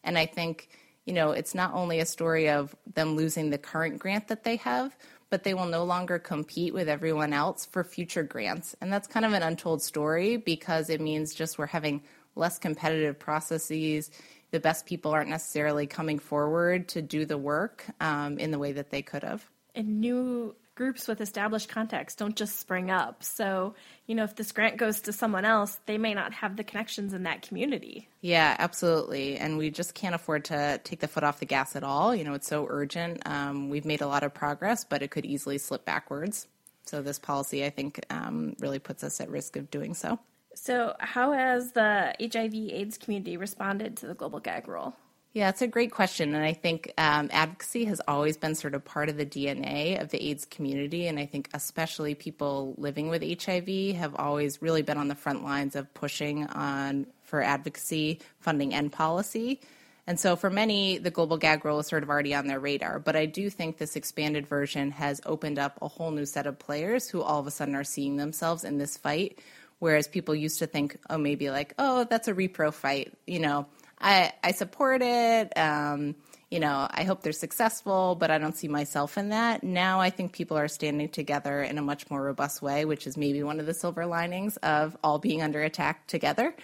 And 0.03 0.19
I 0.19 0.27
think, 0.27 0.69
you 1.05 1.13
know, 1.13 1.31
it's 1.31 1.55
not 1.55 1.73
only 1.75 2.01
a 2.01 2.07
story 2.07 2.51
of 2.51 2.75
them 2.93 3.15
losing 3.15 3.51
the 3.51 3.59
current 3.59 4.01
grant 4.01 4.27
that 4.27 4.43
they 4.43 4.57
have, 4.57 4.97
but 5.31 5.45
they 5.45 5.55
will 5.55 5.67
no 5.67 5.85
longer 5.85 6.19
compete 6.19 6.73
with 6.73 6.89
everyone 6.89 7.33
else 7.33 7.67
for 7.67 7.83
future 7.83 8.23
grants. 8.23 8.77
And 8.81 8.93
that's 8.93 9.09
kind 9.09 9.27
of 9.27 9.33
an 9.33 9.43
untold 9.43 9.83
story 9.83 10.37
because 10.37 10.91
it 10.91 11.01
means 11.01 11.35
just 11.35 11.59
we're 11.59 11.67
having 11.67 12.03
less 12.35 12.59
competitive 12.59 13.19
processes. 13.19 14.11
The 14.53 14.61
best 14.61 14.87
people 14.87 15.11
aren't 15.11 15.31
necessarily 15.31 15.87
coming 15.87 16.19
forward 16.19 16.89
to 16.89 17.03
do 17.03 17.25
the 17.25 17.39
work 17.39 17.85
um, 18.01 18.39
in 18.39 18.51
the 18.51 18.59
way 18.59 18.73
that 18.73 18.91
they 18.91 19.03
could 19.03 19.25
have. 19.25 19.45
And 19.75 20.01
new 20.01 20.55
groups 20.77 21.09
with 21.09 21.21
established 21.21 21.69
contacts 21.69 22.15
don't 22.15 22.37
just 22.37 22.61
spring 22.61 22.91
up. 22.91 23.25
So, 23.25 23.75
you 24.07 24.15
know, 24.15 24.23
if 24.23 24.37
this 24.37 24.53
grant 24.53 24.77
goes 24.77 25.01
to 25.03 25.13
someone 25.13 25.45
else, 25.45 25.81
they 25.87 25.99
may 25.99 26.15
not 26.15 26.33
have 26.35 26.57
the 26.57 26.63
connections 26.63 27.13
in 27.13 27.25
that 27.25 27.43
community. 27.43 28.09
Yeah, 28.21 28.55
absolutely. 28.59 29.39
And 29.39 29.59
we 29.59 29.71
just 29.71 29.95
can't 29.95 30.15
afford 30.15 30.45
to 30.47 30.81
take 30.85 31.01
the 31.01 31.09
foot 31.09 31.25
off 31.25 31.41
the 31.41 31.47
gas 31.47 31.75
at 31.75 31.83
all. 31.83 32.15
You 32.15 32.23
know, 32.23 32.35
it's 32.35 32.47
so 32.47 32.67
urgent. 32.69 33.27
Um, 33.27 33.71
we've 33.71 33.85
made 33.85 34.03
a 34.03 34.07
lot 34.07 34.23
of 34.23 34.33
progress, 34.33 34.85
but 34.85 35.03
it 35.03 35.11
could 35.11 35.27
easily 35.27 35.59
slip 35.59 35.85
backwards. 35.85 36.47
So, 36.85 37.03
this 37.03 37.19
policy, 37.19 37.65
I 37.65 37.71
think, 37.71 38.05
um, 38.11 38.55
really 38.61 38.79
puts 38.79 39.03
us 39.03 39.21
at 39.21 39.29
risk 39.29 39.57
of 39.57 39.73
doing 39.73 39.93
so. 39.93 40.21
So, 40.55 40.95
how 41.01 41.33
has 41.33 41.73
the 41.73 42.15
HIV/AIDS 42.21 42.99
community 42.99 43.37
responded 43.37 43.97
to 43.99 44.07
the 44.07 44.15
global 44.15 44.39
gag 44.39 44.69
rule? 44.69 44.95
Yeah, 45.37 45.51
it's 45.51 45.61
a 45.61 45.67
great 45.67 45.91
question. 45.91 46.35
And 46.35 46.43
I 46.43 46.55
think 46.55 46.95
um, 46.97 47.29
advocacy 47.31 47.85
has 47.85 48.01
always 48.09 48.39
been 48.39 48.55
sort 48.55 48.75
of 48.75 48.83
part 48.87 49.11
of 49.11 49.19
the 49.19 49.27
DNA 49.27 50.01
of 50.01 50.09
the 50.09 50.31
AIDS 50.31 50.47
community. 50.47 51.09
And 51.09 51.19
I 51.19 51.27
think 51.27 51.51
especially 51.53 52.15
people 52.15 52.75
living 52.79 53.11
with 53.11 53.23
HIV 53.23 53.97
have 53.97 54.15
always 54.17 54.63
really 54.63 54.81
been 54.81 54.97
on 54.97 55.09
the 55.09 55.15
front 55.15 55.45
lines 55.45 55.77
of 55.77 55.93
pushing 55.93 56.47
on 56.47 57.07
for 57.23 57.43
advocacy, 57.43 58.21
funding, 58.41 58.73
and 58.73 58.91
policy. 58.91 59.61
And 60.07 60.19
so 60.19 60.37
for 60.37 60.49
many, 60.49 60.97
the 60.97 61.11
global 61.11 61.37
gag 61.37 61.67
rule 61.67 61.81
is 61.81 61.87
sort 61.87 62.03
of 62.03 62.09
already 62.09 62.35
on 62.35 62.47
their 62.47 62.59
radar. 62.59 62.99
But 62.99 63.15
I 63.15 63.27
do 63.27 63.51
think 63.51 63.77
this 63.77 63.95
expanded 63.95 64.47
version 64.47 64.91
has 64.93 65.21
opened 65.27 65.59
up 65.59 65.77
a 65.83 65.89
whole 65.89 66.13
new 66.13 66.25
set 66.25 66.47
of 66.47 66.59
players 66.59 67.11
who 67.11 67.21
all 67.21 67.41
of 67.41 67.47
a 67.47 67.51
sudden 67.51 67.75
are 67.75 67.85
seeing 67.85 68.17
themselves 68.17 68.65
in 68.65 68.79
this 68.79 68.97
fight. 68.97 69.39
Whereas 69.81 70.09
people 70.09 70.35
used 70.35 70.61
to 70.61 70.67
think, 70.67 70.97
oh, 71.11 71.19
maybe 71.19 71.51
like, 71.51 71.75
oh, 71.79 72.05
that's 72.05 72.27
a 72.27 72.33
repro 72.33 72.73
fight. 72.73 73.13
You 73.27 73.41
know, 73.41 73.67
I, 73.99 74.33
I 74.43 74.53
support 74.53 75.03
it. 75.03 75.57
Um, 75.57 76.17
you 76.51 76.61
know, 76.61 76.87
I 76.91 77.03
hope 77.05 77.23
they're 77.23 77.33
successful, 77.33 78.15
but 78.15 78.31
I 78.31 78.39
don't 78.39 78.57
see 78.57 78.69
myself 78.69 79.19
in 79.19 79.31
that. 79.31 79.65
Now 79.65 80.01
I 80.01 80.11
think 80.11 80.33
people 80.33 80.57
are 80.57 80.69
standing 80.69 81.09
together 81.09 81.63
in 81.63 81.77
a 81.77 81.83
much 81.83 82.09
more 82.09 82.23
robust 82.23 82.63
way, 82.63 82.85
which 82.85 83.07
is 83.07 83.17
maybe 83.17 83.43
one 83.43 83.59
of 83.59 83.67
the 83.67 83.75
silver 83.75 84.07
linings 84.07 84.57
of 84.59 84.97
all 85.03 85.19
being 85.19 85.43
under 85.43 85.63
attack 85.63 86.07
together. 86.07 86.55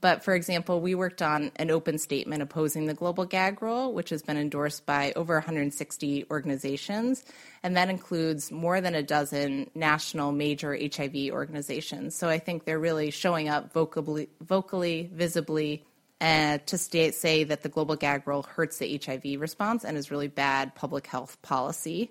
But 0.00 0.24
for 0.24 0.34
example, 0.34 0.80
we 0.80 0.96
worked 0.96 1.22
on 1.22 1.52
an 1.56 1.70
open 1.70 1.98
statement 1.98 2.42
opposing 2.42 2.86
the 2.86 2.94
global 2.94 3.24
gag 3.24 3.62
rule, 3.62 3.92
which 3.92 4.10
has 4.10 4.22
been 4.22 4.36
endorsed 4.36 4.84
by 4.86 5.12
over 5.14 5.34
160 5.34 6.26
organizations. 6.30 7.24
And 7.62 7.76
that 7.76 7.88
includes 7.88 8.50
more 8.50 8.80
than 8.80 8.96
a 8.96 9.02
dozen 9.02 9.70
national 9.74 10.32
major 10.32 10.76
HIV 10.76 11.30
organizations. 11.30 12.16
So 12.16 12.28
I 12.28 12.40
think 12.40 12.64
they're 12.64 12.80
really 12.80 13.10
showing 13.10 13.48
up 13.48 13.72
vocally, 13.72 14.28
vocally 14.40 15.10
visibly, 15.12 15.84
uh, 16.20 16.58
to 16.66 16.78
state, 16.78 17.14
say 17.14 17.44
that 17.44 17.62
the 17.62 17.68
global 17.68 17.96
gag 17.96 18.26
rule 18.26 18.42
hurts 18.42 18.78
the 18.78 19.00
HIV 19.04 19.40
response 19.40 19.84
and 19.84 19.96
is 19.96 20.10
really 20.10 20.28
bad 20.28 20.74
public 20.74 21.06
health 21.06 21.40
policy. 21.42 22.10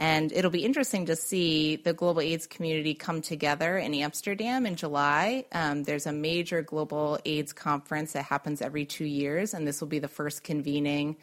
And 0.00 0.30
it'll 0.30 0.52
be 0.52 0.64
interesting 0.64 1.06
to 1.06 1.16
see 1.16 1.74
the 1.74 1.92
global 1.92 2.20
AIDS 2.20 2.46
community 2.46 2.94
come 2.94 3.20
together 3.20 3.76
in 3.78 3.92
Amsterdam 3.94 4.64
in 4.64 4.76
July. 4.76 5.44
Um, 5.50 5.82
there's 5.82 6.06
a 6.06 6.12
major 6.12 6.62
global 6.62 7.18
AIDS 7.24 7.52
conference 7.52 8.12
that 8.12 8.24
happens 8.24 8.62
every 8.62 8.84
two 8.84 9.06
years, 9.06 9.54
and 9.54 9.66
this 9.66 9.80
will 9.80 9.88
be 9.88 9.98
the 9.98 10.06
first 10.06 10.44
convening 10.44 11.16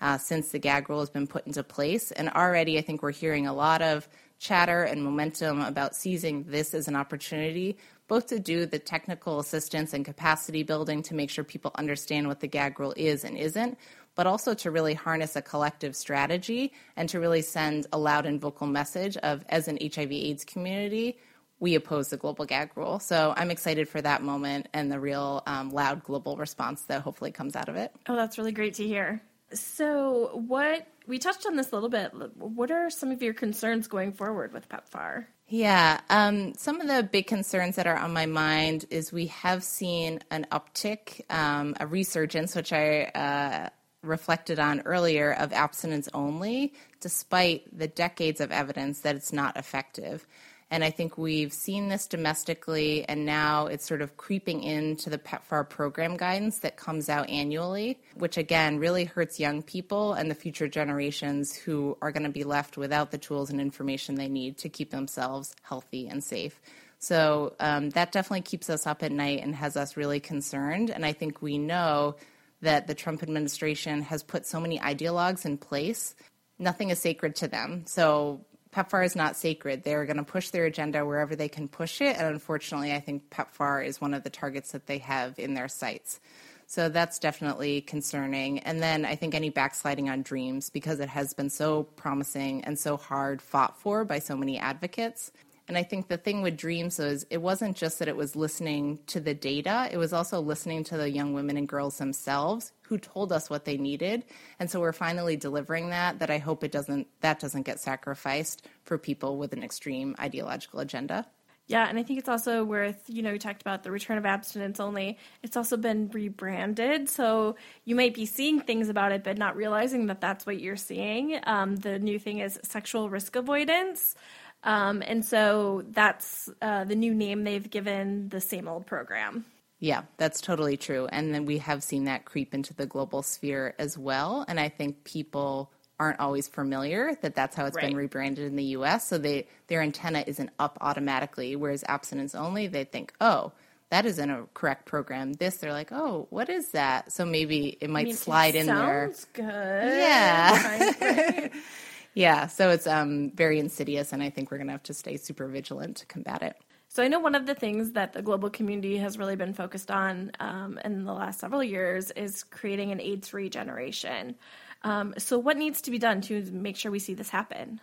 uh, 0.00 0.16
since 0.16 0.50
the 0.50 0.58
gag 0.58 0.88
rule 0.88 1.00
has 1.00 1.10
been 1.10 1.26
put 1.26 1.46
into 1.46 1.62
place. 1.62 2.10
And 2.10 2.30
already, 2.30 2.78
I 2.78 2.80
think 2.80 3.02
we're 3.02 3.12
hearing 3.12 3.46
a 3.46 3.52
lot 3.52 3.82
of 3.82 4.08
chatter 4.38 4.82
and 4.82 5.04
momentum 5.04 5.60
about 5.60 5.94
seizing 5.94 6.44
this 6.44 6.74
as 6.74 6.88
an 6.88 6.96
opportunity, 6.96 7.76
both 8.08 8.26
to 8.28 8.38
do 8.38 8.66
the 8.66 8.78
technical 8.78 9.38
assistance 9.40 9.92
and 9.92 10.04
capacity 10.04 10.62
building 10.62 11.02
to 11.02 11.14
make 11.14 11.30
sure 11.30 11.44
people 11.44 11.70
understand 11.76 12.28
what 12.28 12.40
the 12.40 12.46
gag 12.46 12.78
rule 12.78 12.94
is 12.96 13.24
and 13.24 13.36
isn't, 13.36 13.78
but 14.14 14.26
also 14.26 14.54
to 14.54 14.70
really 14.70 14.94
harness 14.94 15.36
a 15.36 15.42
collective 15.42 15.96
strategy 15.96 16.72
and 16.96 17.08
to 17.08 17.20
really 17.20 17.42
send 17.42 17.86
a 17.92 17.98
loud 17.98 18.26
and 18.26 18.40
vocal 18.40 18.66
message 18.66 19.16
of, 19.18 19.44
as 19.48 19.68
an 19.68 19.78
HIV 19.80 20.12
AIDS 20.12 20.44
community, 20.44 21.18
we 21.60 21.74
oppose 21.76 22.08
the 22.08 22.16
global 22.16 22.44
gag 22.44 22.70
rule. 22.74 22.98
So 22.98 23.32
I'm 23.36 23.50
excited 23.50 23.88
for 23.88 24.02
that 24.02 24.22
moment 24.22 24.68
and 24.72 24.90
the 24.90 24.98
real 24.98 25.42
um, 25.46 25.70
loud 25.70 26.02
global 26.02 26.36
response 26.36 26.82
that 26.82 27.02
hopefully 27.02 27.30
comes 27.30 27.54
out 27.54 27.68
of 27.68 27.76
it. 27.76 27.92
Oh, 28.08 28.16
that's 28.16 28.36
really 28.36 28.52
great 28.52 28.74
to 28.74 28.86
hear. 28.86 29.22
So, 29.54 30.42
what 30.46 30.86
we 31.06 31.18
touched 31.18 31.46
on 31.46 31.56
this 31.56 31.72
a 31.72 31.74
little 31.74 31.88
bit. 31.88 32.12
What 32.36 32.70
are 32.70 32.90
some 32.90 33.10
of 33.10 33.22
your 33.22 33.34
concerns 33.34 33.86
going 33.86 34.12
forward 34.12 34.52
with 34.52 34.68
PEPFAR? 34.68 35.26
Yeah, 35.54 36.00
um, 36.08 36.54
some 36.54 36.80
of 36.80 36.88
the 36.88 37.02
big 37.02 37.26
concerns 37.26 37.76
that 37.76 37.86
are 37.86 37.98
on 37.98 38.14
my 38.14 38.24
mind 38.24 38.86
is 38.88 39.12
we 39.12 39.26
have 39.26 39.62
seen 39.62 40.20
an 40.30 40.46
uptick, 40.50 41.30
um, 41.30 41.76
a 41.78 41.86
resurgence, 41.86 42.56
which 42.56 42.72
I 42.72 43.02
uh, 43.02 43.68
reflected 44.02 44.58
on 44.58 44.80
earlier 44.86 45.34
of 45.34 45.52
abstinence 45.52 46.08
only, 46.14 46.72
despite 47.02 47.64
the 47.78 47.86
decades 47.86 48.40
of 48.40 48.50
evidence 48.50 49.00
that 49.00 49.14
it's 49.14 49.30
not 49.30 49.58
effective. 49.58 50.26
And 50.72 50.82
I 50.82 50.88
think 50.88 51.18
we've 51.18 51.52
seen 51.52 51.90
this 51.90 52.06
domestically, 52.06 53.04
and 53.06 53.26
now 53.26 53.66
it's 53.66 53.86
sort 53.86 54.00
of 54.00 54.16
creeping 54.16 54.62
into 54.62 55.10
the 55.10 55.18
PEPFAR 55.18 55.68
program 55.68 56.16
guidance 56.16 56.60
that 56.60 56.78
comes 56.78 57.10
out 57.10 57.28
annually, 57.28 58.00
which 58.14 58.38
again 58.38 58.78
really 58.78 59.04
hurts 59.04 59.38
young 59.38 59.60
people 59.62 60.14
and 60.14 60.30
the 60.30 60.34
future 60.34 60.68
generations 60.68 61.54
who 61.54 61.98
are 62.00 62.10
going 62.10 62.22
to 62.22 62.30
be 62.30 62.42
left 62.42 62.78
without 62.78 63.10
the 63.10 63.18
tools 63.18 63.50
and 63.50 63.60
information 63.60 64.14
they 64.14 64.30
need 64.30 64.56
to 64.56 64.70
keep 64.70 64.90
themselves 64.90 65.54
healthy 65.60 66.08
and 66.08 66.24
safe. 66.24 66.58
So 66.98 67.54
um, 67.60 67.90
that 67.90 68.10
definitely 68.10 68.40
keeps 68.40 68.70
us 68.70 68.86
up 68.86 69.02
at 69.02 69.12
night 69.12 69.42
and 69.42 69.54
has 69.54 69.76
us 69.76 69.98
really 69.98 70.20
concerned. 70.20 70.88
And 70.88 71.04
I 71.04 71.12
think 71.12 71.42
we 71.42 71.58
know 71.58 72.16
that 72.62 72.86
the 72.86 72.94
Trump 72.94 73.22
administration 73.22 74.00
has 74.00 74.22
put 74.22 74.46
so 74.46 74.58
many 74.58 74.78
ideologues 74.78 75.44
in 75.44 75.58
place. 75.58 76.14
Nothing 76.58 76.88
is 76.88 76.98
sacred 76.98 77.36
to 77.36 77.48
them. 77.48 77.84
So 77.84 78.46
PEPFAR 78.74 79.04
is 79.04 79.14
not 79.14 79.36
sacred. 79.36 79.84
They're 79.84 80.06
going 80.06 80.16
to 80.16 80.22
push 80.22 80.48
their 80.50 80.64
agenda 80.64 81.04
wherever 81.04 81.36
they 81.36 81.48
can 81.48 81.68
push 81.68 82.00
it. 82.00 82.16
And 82.16 82.26
unfortunately, 82.26 82.92
I 82.92 83.00
think 83.00 83.28
PEPFAR 83.30 83.86
is 83.86 84.00
one 84.00 84.14
of 84.14 84.22
the 84.22 84.30
targets 84.30 84.72
that 84.72 84.86
they 84.86 84.98
have 84.98 85.38
in 85.38 85.54
their 85.54 85.68
sights. 85.68 86.20
So 86.66 86.88
that's 86.88 87.18
definitely 87.18 87.82
concerning. 87.82 88.60
And 88.60 88.82
then 88.82 89.04
I 89.04 89.14
think 89.14 89.34
any 89.34 89.50
backsliding 89.50 90.08
on 90.08 90.22
dreams 90.22 90.70
because 90.70 91.00
it 91.00 91.08
has 91.10 91.34
been 91.34 91.50
so 91.50 91.82
promising 91.82 92.64
and 92.64 92.78
so 92.78 92.96
hard 92.96 93.42
fought 93.42 93.78
for 93.78 94.06
by 94.06 94.20
so 94.20 94.36
many 94.36 94.58
advocates. 94.58 95.32
And 95.72 95.78
I 95.78 95.84
think 95.84 96.08
the 96.08 96.18
thing 96.18 96.42
with 96.42 96.58
Dreams 96.58 96.98
was 96.98 97.24
it 97.30 97.40
wasn't 97.40 97.78
just 97.78 97.98
that 98.00 98.06
it 98.06 98.14
was 98.14 98.36
listening 98.36 98.98
to 99.06 99.20
the 99.20 99.32
data, 99.32 99.88
it 99.90 99.96
was 99.96 100.12
also 100.12 100.38
listening 100.38 100.84
to 100.84 100.98
the 100.98 101.08
young 101.08 101.32
women 101.32 101.56
and 101.56 101.66
girls 101.66 101.96
themselves 101.96 102.72
who 102.82 102.98
told 102.98 103.32
us 103.32 103.48
what 103.48 103.64
they 103.64 103.78
needed. 103.78 104.22
And 104.60 104.70
so 104.70 104.80
we're 104.80 104.92
finally 104.92 105.34
delivering 105.34 105.88
that 105.88 106.18
that 106.18 106.28
I 106.28 106.36
hope 106.36 106.62
it 106.62 106.72
doesn't 106.72 107.06
that 107.22 107.40
doesn't 107.40 107.62
get 107.62 107.80
sacrificed 107.80 108.68
for 108.84 108.98
people 108.98 109.38
with 109.38 109.54
an 109.54 109.64
extreme 109.64 110.14
ideological 110.20 110.80
agenda. 110.80 111.26
Yeah, 111.68 111.88
and 111.88 111.98
I 111.98 112.02
think 112.02 112.18
it's 112.18 112.28
also 112.28 112.64
worth, 112.64 113.02
you 113.06 113.22
know, 113.22 113.32
we 113.32 113.38
talked 113.38 113.62
about 113.62 113.82
the 113.82 113.90
return 113.90 114.18
of 114.18 114.26
abstinence 114.26 114.78
only. 114.78 115.16
It's 115.42 115.56
also 115.56 115.78
been 115.78 116.10
rebranded. 116.10 117.08
So 117.08 117.56
you 117.86 117.94
might 117.94 118.12
be 118.12 118.26
seeing 118.26 118.60
things 118.60 118.90
about 118.90 119.12
it, 119.12 119.24
but 119.24 119.38
not 119.38 119.56
realizing 119.56 120.08
that 120.08 120.20
that's 120.20 120.44
what 120.44 120.60
you're 120.60 120.76
seeing. 120.76 121.40
Um, 121.44 121.76
the 121.76 121.98
new 121.98 122.18
thing 122.18 122.40
is 122.40 122.60
sexual 122.62 123.08
risk 123.08 123.36
avoidance. 123.36 124.16
Um, 124.64 125.02
and 125.04 125.24
so 125.24 125.84
that's 125.90 126.48
uh, 126.60 126.84
the 126.84 126.94
new 126.94 127.14
name 127.14 127.44
they've 127.44 127.68
given 127.68 128.28
the 128.28 128.40
same 128.40 128.68
old 128.68 128.86
program. 128.86 129.44
Yeah, 129.80 130.02
that's 130.16 130.40
totally 130.40 130.76
true. 130.76 131.08
And 131.10 131.34
then 131.34 131.44
we 131.44 131.58
have 131.58 131.82
seen 131.82 132.04
that 132.04 132.24
creep 132.24 132.54
into 132.54 132.72
the 132.72 132.86
global 132.86 133.22
sphere 133.22 133.74
as 133.78 133.98
well. 133.98 134.44
And 134.46 134.60
I 134.60 134.68
think 134.68 135.02
people 135.02 135.72
aren't 135.98 136.20
always 136.20 136.48
familiar 136.48 137.16
that 137.22 137.34
that's 137.34 137.56
how 137.56 137.66
it's 137.66 137.76
right. 137.76 137.88
been 137.88 137.96
rebranded 137.96 138.46
in 138.46 138.56
the 138.56 138.64
US. 138.76 139.08
So 139.08 139.18
they 139.18 139.48
their 139.66 139.82
antenna 139.82 140.24
isn't 140.26 140.50
up 140.58 140.78
automatically, 140.80 141.56
whereas 141.56 141.84
abstinence 141.88 142.34
only, 142.34 142.68
they 142.68 142.84
think, 142.84 143.12
oh, 143.20 143.52
that 143.90 144.06
isn't 144.06 144.30
a 144.30 144.44
correct 144.54 144.86
program. 144.86 145.34
This, 145.34 145.58
they're 145.58 145.72
like, 145.72 145.92
oh, 145.92 146.26
what 146.30 146.48
is 146.48 146.70
that? 146.70 147.12
So 147.12 147.26
maybe 147.26 147.76
it 147.80 147.90
might 147.90 148.00
I 148.00 148.04
mean, 148.04 148.14
slide 148.14 148.54
it 148.54 148.60
in 148.60 148.66
there. 148.66 149.10
Sounds 149.12 149.26
good. 149.34 149.44
Yeah. 149.44 151.48
Yeah, 152.14 152.46
so 152.46 152.70
it's 152.70 152.86
um, 152.86 153.30
very 153.34 153.58
insidious, 153.58 154.12
and 154.12 154.22
I 154.22 154.30
think 154.30 154.50
we're 154.50 154.58
going 154.58 154.66
to 154.66 154.72
have 154.72 154.82
to 154.84 154.94
stay 154.94 155.16
super 155.16 155.48
vigilant 155.48 155.96
to 155.98 156.06
combat 156.06 156.42
it. 156.42 156.56
So 156.88 157.02
I 157.02 157.08
know 157.08 157.20
one 157.20 157.34
of 157.34 157.46
the 157.46 157.54
things 157.54 157.92
that 157.92 158.12
the 158.12 158.20
global 158.20 158.50
community 158.50 158.98
has 158.98 159.16
really 159.16 159.36
been 159.36 159.54
focused 159.54 159.90
on 159.90 160.30
um, 160.40 160.78
in 160.84 161.04
the 161.04 161.14
last 161.14 161.40
several 161.40 161.64
years 161.64 162.10
is 162.10 162.44
creating 162.44 162.92
an 162.92 163.00
AIDS-free 163.00 163.48
generation. 163.48 164.34
Um, 164.82 165.14
so 165.16 165.38
what 165.38 165.56
needs 165.56 165.80
to 165.82 165.90
be 165.90 165.98
done 165.98 166.20
to 166.22 166.42
make 166.52 166.76
sure 166.76 166.92
we 166.92 166.98
see 166.98 167.14
this 167.14 167.30
happen? 167.30 167.80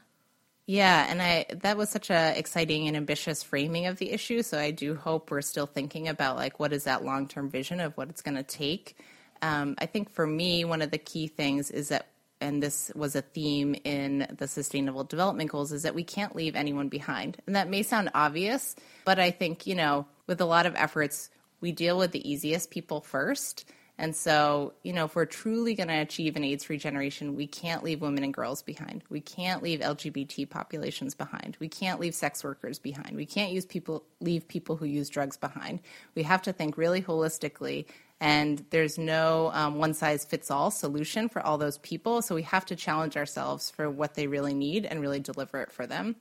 Yeah, 0.67 1.07
and 1.09 1.19
I 1.19 1.47
that 1.61 1.77
was 1.77 1.89
such 1.89 2.11
a 2.11 2.37
exciting 2.37 2.87
and 2.87 2.95
ambitious 2.95 3.41
framing 3.41 3.87
of 3.87 3.97
the 3.97 4.11
issue. 4.11 4.43
So 4.43 4.59
I 4.59 4.69
do 4.69 4.93
hope 4.93 5.31
we're 5.31 5.41
still 5.41 5.65
thinking 5.65 6.07
about 6.07 6.35
like 6.35 6.59
what 6.59 6.71
is 6.71 6.83
that 6.83 7.03
long 7.03 7.27
term 7.27 7.49
vision 7.49 7.79
of 7.79 7.97
what 7.97 8.09
it's 8.09 8.21
going 8.21 8.37
to 8.37 8.43
take. 8.43 8.95
Um, 9.41 9.73
I 9.79 9.87
think 9.87 10.11
for 10.11 10.27
me, 10.27 10.65
one 10.65 10.83
of 10.83 10.91
the 10.91 10.99
key 10.99 11.25
things 11.25 11.71
is 11.71 11.89
that 11.89 12.08
and 12.41 12.63
this 12.63 12.91
was 12.95 13.15
a 13.15 13.21
theme 13.21 13.75
in 13.83 14.27
the 14.37 14.47
Sustainable 14.47 15.03
Development 15.03 15.49
Goals, 15.49 15.71
is 15.71 15.83
that 15.83 15.95
we 15.95 16.03
can't 16.03 16.35
leave 16.35 16.55
anyone 16.55 16.87
behind. 16.87 17.37
And 17.45 17.55
that 17.55 17.69
may 17.69 17.83
sound 17.83 18.09
obvious, 18.13 18.75
but 19.05 19.19
I 19.19 19.31
think, 19.31 19.67
you 19.67 19.75
know, 19.75 20.07
with 20.27 20.39
a 20.41 20.45
lot 20.45 20.65
of 20.65 20.75
efforts, 20.75 21.29
we 21.61 21.71
deal 21.71 21.97
with 21.97 22.11
the 22.11 22.29
easiest 22.29 22.71
people 22.71 23.01
first. 23.01 23.65
And 23.97 24.15
so, 24.15 24.73
you 24.81 24.93
know, 24.93 25.05
if 25.05 25.15
we're 25.15 25.25
truly 25.25 25.73
going 25.73 25.89
to 25.89 25.95
achieve 25.95 26.37
an 26.37 26.45
AIDS 26.45 26.63
free 26.63 26.77
generation, 26.77 27.35
we 27.35 27.47
can't 27.47 27.83
leave 27.83 27.99
women 27.99 28.23
and 28.23 28.33
girls 28.33 28.61
behind. 28.61 29.03
We 29.09 29.19
can't 29.19 29.61
leave 29.61 29.81
LGBT 29.81 30.49
populations 30.49 31.15
behind. 31.15 31.57
We 31.59 31.67
can't 31.67 31.99
leave 31.99 32.15
sex 32.15 32.41
workers 32.41 32.79
behind. 32.79 33.17
We 33.17 33.25
can't 33.25 33.51
use 33.51 33.65
people, 33.65 34.05
leave 34.21 34.47
people 34.47 34.77
who 34.77 34.85
use 34.85 35.09
drugs 35.09 35.35
behind. 35.35 35.81
We 36.15 36.23
have 36.23 36.41
to 36.43 36.53
think 36.53 36.77
really 36.77 37.01
holistically 37.01 37.87
and 38.19 38.65
there's 38.69 38.97
no 38.97 39.51
um, 39.53 39.75
one 39.75 39.93
size 39.93 40.25
fits 40.25 40.51
all 40.51 40.71
solution 40.71 41.29
for 41.29 41.41
all 41.41 41.57
those 41.57 41.77
people. 41.77 42.21
So 42.21 42.35
we 42.35 42.43
have 42.43 42.65
to 42.67 42.75
challenge 42.75 43.15
ourselves 43.15 43.69
for 43.69 43.89
what 43.89 44.15
they 44.15 44.27
really 44.27 44.53
need 44.53 44.85
and 44.85 45.01
really 45.01 45.19
deliver 45.19 45.61
it 45.61 45.71
for 45.71 45.87
them. 45.87 46.15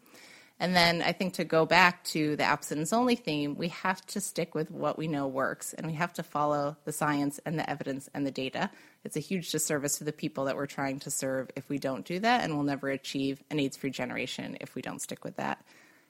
And 0.61 0.75
then 0.75 1.03
I 1.03 1.13
think 1.13 1.35
to 1.35 1.45
go 1.45 1.67
back 1.67 2.03
to 2.05 2.35
the 2.35 2.43
abstinence 2.43 2.93
only 2.93 3.15
theme, 3.15 3.55
we 3.57 3.69
have 3.69 4.05
to 4.07 4.21
stick 4.21 4.55
with 4.57 4.71
what 4.71 4.99
we 4.99 5.07
know 5.07 5.29
works 5.29 5.73
and 5.73 5.87
we 5.87 5.93
have 5.95 6.13
to 6.15 6.25
follow 6.25 6.77
the 6.85 6.93
science 6.93 7.39
and 7.47 7.59
the 7.59 7.69
evidence 7.69 8.09
and 8.13 8.27
the 8.27 8.33
data. 8.33 8.71
It's 9.05 9.17
a 9.17 9.21
huge 9.21 9.53
disservice 9.53 9.99
to 9.99 10.05
the 10.05 10.13
people 10.13 10.47
that 10.47 10.57
we're 10.57 10.67
trying 10.67 10.99
to 11.01 11.11
serve 11.11 11.51
if 11.55 11.69
we 11.69 11.79
don't 11.79 12.05
do 12.05 12.19
that, 12.19 12.43
and 12.43 12.55
we'll 12.55 12.65
never 12.65 12.89
achieve 12.91 13.43
an 13.51 13.61
AIDS 13.61 13.77
free 13.77 13.91
generation 13.91 14.57
if 14.61 14.75
we 14.75 14.83
don't 14.83 15.01
stick 15.01 15.25
with 15.25 15.37
that. 15.37 15.65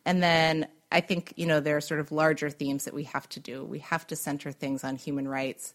And 0.07 0.23
then 0.23 0.67
I 0.91 1.01
think, 1.01 1.35
you 1.37 1.47
know, 1.47 1.61
there 1.61 1.77
are 1.77 1.83
sort 1.83 2.01
of 2.01 2.13
larger 2.13 2.51
themes 2.51 2.85
that 2.85 2.95
we 2.95 3.05
have 3.05 3.29
to 3.31 3.41
do. 3.41 3.65
We 3.65 3.81
have 3.81 4.07
to 4.07 4.17
center 4.17 4.53
things 4.53 4.85
on 4.85 4.97
human 4.97 5.29
rights. 5.29 5.75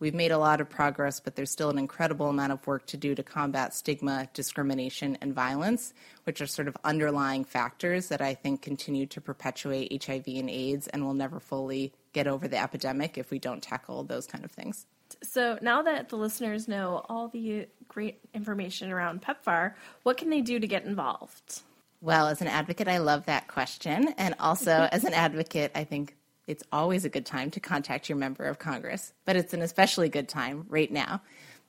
We've 0.00 0.14
made 0.14 0.30
a 0.30 0.38
lot 0.38 0.60
of 0.60 0.70
progress, 0.70 1.18
but 1.18 1.34
there's 1.34 1.50
still 1.50 1.70
an 1.70 1.78
incredible 1.78 2.28
amount 2.28 2.52
of 2.52 2.64
work 2.66 2.86
to 2.86 2.96
do 2.96 3.16
to 3.16 3.22
combat 3.22 3.74
stigma, 3.74 4.28
discrimination, 4.32 5.18
and 5.20 5.34
violence, 5.34 5.92
which 6.22 6.40
are 6.40 6.46
sort 6.46 6.68
of 6.68 6.76
underlying 6.84 7.44
factors 7.44 8.08
that 8.08 8.20
I 8.20 8.34
think 8.34 8.62
continue 8.62 9.06
to 9.06 9.20
perpetuate 9.20 10.04
HIV 10.04 10.24
and 10.28 10.48
AIDS 10.48 10.86
and 10.86 11.04
will 11.04 11.14
never 11.14 11.40
fully 11.40 11.92
get 12.12 12.28
over 12.28 12.46
the 12.46 12.58
epidemic 12.58 13.18
if 13.18 13.30
we 13.30 13.40
don't 13.40 13.62
tackle 13.62 14.04
those 14.04 14.26
kind 14.26 14.44
of 14.44 14.52
things. 14.52 14.86
So 15.22 15.58
now 15.62 15.82
that 15.82 16.10
the 16.10 16.16
listeners 16.16 16.68
know 16.68 17.04
all 17.08 17.28
the 17.28 17.66
great 17.88 18.20
information 18.34 18.92
around 18.92 19.22
PEPFAR, 19.22 19.74
what 20.04 20.16
can 20.16 20.30
they 20.30 20.42
do 20.42 20.60
to 20.60 20.66
get 20.66 20.84
involved? 20.84 21.62
Well, 22.00 22.28
as 22.28 22.40
an 22.40 22.46
advocate, 22.46 22.88
I 22.88 22.98
love 22.98 23.26
that 23.26 23.48
question. 23.48 24.14
And 24.18 24.34
also, 24.38 24.70
as 24.92 25.04
an 25.04 25.14
advocate, 25.14 25.72
I 25.74 25.84
think 25.84 26.16
it's 26.46 26.64
always 26.72 27.04
a 27.04 27.08
good 27.08 27.26
time 27.26 27.50
to 27.52 27.60
contact 27.60 28.08
your 28.08 28.16
member 28.16 28.44
of 28.44 28.58
Congress, 28.58 29.12
but 29.24 29.36
it's 29.36 29.52
an 29.52 29.62
especially 29.62 30.08
good 30.08 30.28
time 30.28 30.64
right 30.68 30.90
now 30.90 31.20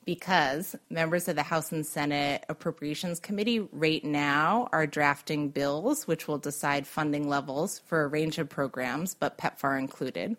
because 0.06 0.74
members 0.88 1.28
of 1.28 1.36
the 1.36 1.42
House 1.42 1.72
and 1.72 1.84
Senate 1.84 2.44
Appropriations 2.48 3.20
Committee 3.20 3.60
right 3.72 4.02
now 4.02 4.68
are 4.72 4.86
drafting 4.86 5.50
bills 5.50 6.06
which 6.06 6.26
will 6.26 6.38
decide 6.38 6.86
funding 6.86 7.28
levels 7.28 7.80
for 7.86 8.02
a 8.02 8.08
range 8.08 8.38
of 8.38 8.48
programs, 8.48 9.14
but 9.14 9.36
PEPFAR 9.36 9.78
included. 9.78 10.36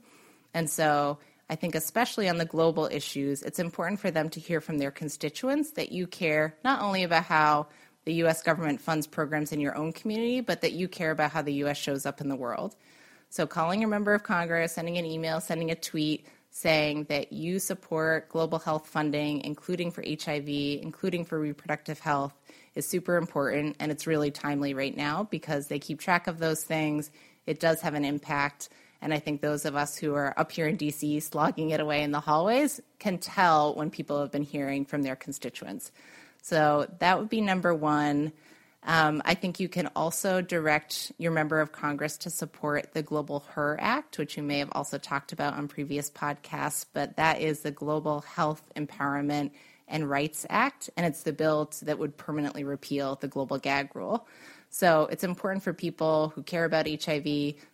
And 0.53 0.69
so 0.69 1.19
I 1.49 1.55
think, 1.55 1.75
especially 1.75 2.27
on 2.27 2.37
the 2.37 2.45
global 2.45 2.87
issues, 2.91 3.43
it's 3.43 3.59
important 3.59 3.99
for 3.99 4.09
them 4.09 4.29
to 4.29 4.39
hear 4.39 4.61
from 4.61 4.77
their 4.77 4.91
constituents 4.91 5.71
that 5.73 5.91
you 5.91 6.07
care 6.07 6.55
not 6.63 6.81
only 6.81 7.03
about 7.03 7.25
how 7.25 7.67
the 8.05 8.13
U.S. 8.15 8.41
government 8.41 8.81
funds 8.81 9.07
programs 9.07 9.51
in 9.51 9.59
your 9.59 9.75
own 9.75 9.93
community, 9.93 10.41
but 10.41 10.61
that 10.61 10.73
you 10.73 10.87
care 10.87 11.11
about 11.11 11.31
how 11.31 11.41
the 11.41 11.53
U.S. 11.53 11.77
shows 11.77 12.05
up 12.05 12.21
in 12.21 12.29
the 12.29 12.35
world. 12.35 12.75
So, 13.29 13.47
calling 13.47 13.79
your 13.81 13.89
member 13.89 14.13
of 14.13 14.23
Congress, 14.23 14.73
sending 14.73 14.97
an 14.97 15.05
email, 15.05 15.39
sending 15.39 15.71
a 15.71 15.75
tweet 15.75 16.25
saying 16.51 17.05
that 17.05 17.31
you 17.31 17.59
support 17.59 18.27
global 18.29 18.59
health 18.59 18.85
funding, 18.85 19.41
including 19.41 19.89
for 19.89 20.03
HIV, 20.03 20.47
including 20.47 21.23
for 21.23 21.39
reproductive 21.39 21.99
health, 21.99 22.33
is 22.75 22.85
super 22.85 23.15
important. 23.15 23.77
And 23.79 23.91
it's 23.91 24.05
really 24.05 24.31
timely 24.31 24.73
right 24.73 24.95
now 24.95 25.23
because 25.31 25.67
they 25.67 25.79
keep 25.79 25.99
track 25.99 26.27
of 26.27 26.39
those 26.39 26.63
things. 26.63 27.09
It 27.47 27.59
does 27.59 27.81
have 27.81 27.93
an 27.93 28.03
impact. 28.03 28.69
And 29.01 29.13
I 29.13 29.19
think 29.19 29.41
those 29.41 29.65
of 29.65 29.75
us 29.75 29.97
who 29.97 30.13
are 30.13 30.37
up 30.37 30.51
here 30.51 30.67
in 30.67 30.77
DC 30.77 31.23
slogging 31.23 31.71
it 31.71 31.79
away 31.79 32.03
in 32.03 32.11
the 32.11 32.19
hallways 32.19 32.81
can 32.99 33.17
tell 33.17 33.73
when 33.73 33.89
people 33.89 34.19
have 34.19 34.31
been 34.31 34.43
hearing 34.43 34.85
from 34.85 35.01
their 35.01 35.15
constituents. 35.15 35.91
So 36.41 36.87
that 36.99 37.19
would 37.19 37.29
be 37.29 37.41
number 37.41 37.73
one. 37.73 38.33
Um, 38.83 39.21
I 39.25 39.35
think 39.35 39.59
you 39.59 39.69
can 39.69 39.87
also 39.95 40.41
direct 40.41 41.11
your 41.19 41.31
member 41.31 41.61
of 41.61 41.71
Congress 41.71 42.17
to 42.19 42.31
support 42.31 42.93
the 42.93 43.03
Global 43.03 43.45
HER 43.51 43.77
Act, 43.79 44.17
which 44.17 44.37
you 44.37 44.43
may 44.43 44.57
have 44.59 44.71
also 44.71 44.97
talked 44.97 45.31
about 45.31 45.53
on 45.53 45.67
previous 45.67 46.09
podcasts, 46.09 46.85
but 46.91 47.17
that 47.17 47.41
is 47.41 47.61
the 47.61 47.71
Global 47.71 48.21
Health 48.21 48.63
Empowerment 48.75 49.51
and 49.87 50.09
Rights 50.09 50.47
Act, 50.49 50.89
and 50.97 51.05
it's 51.05 51.23
the 51.23 51.33
bill 51.33 51.71
that 51.83 51.99
would 51.99 52.17
permanently 52.17 52.63
repeal 52.63 53.15
the 53.15 53.27
global 53.27 53.59
gag 53.59 53.95
rule. 53.95 54.27
So 54.69 55.07
it's 55.11 55.25
important 55.25 55.63
for 55.63 55.73
people 55.73 56.31
who 56.33 56.43
care 56.43 56.65
about 56.65 56.87
HIV 56.87 57.23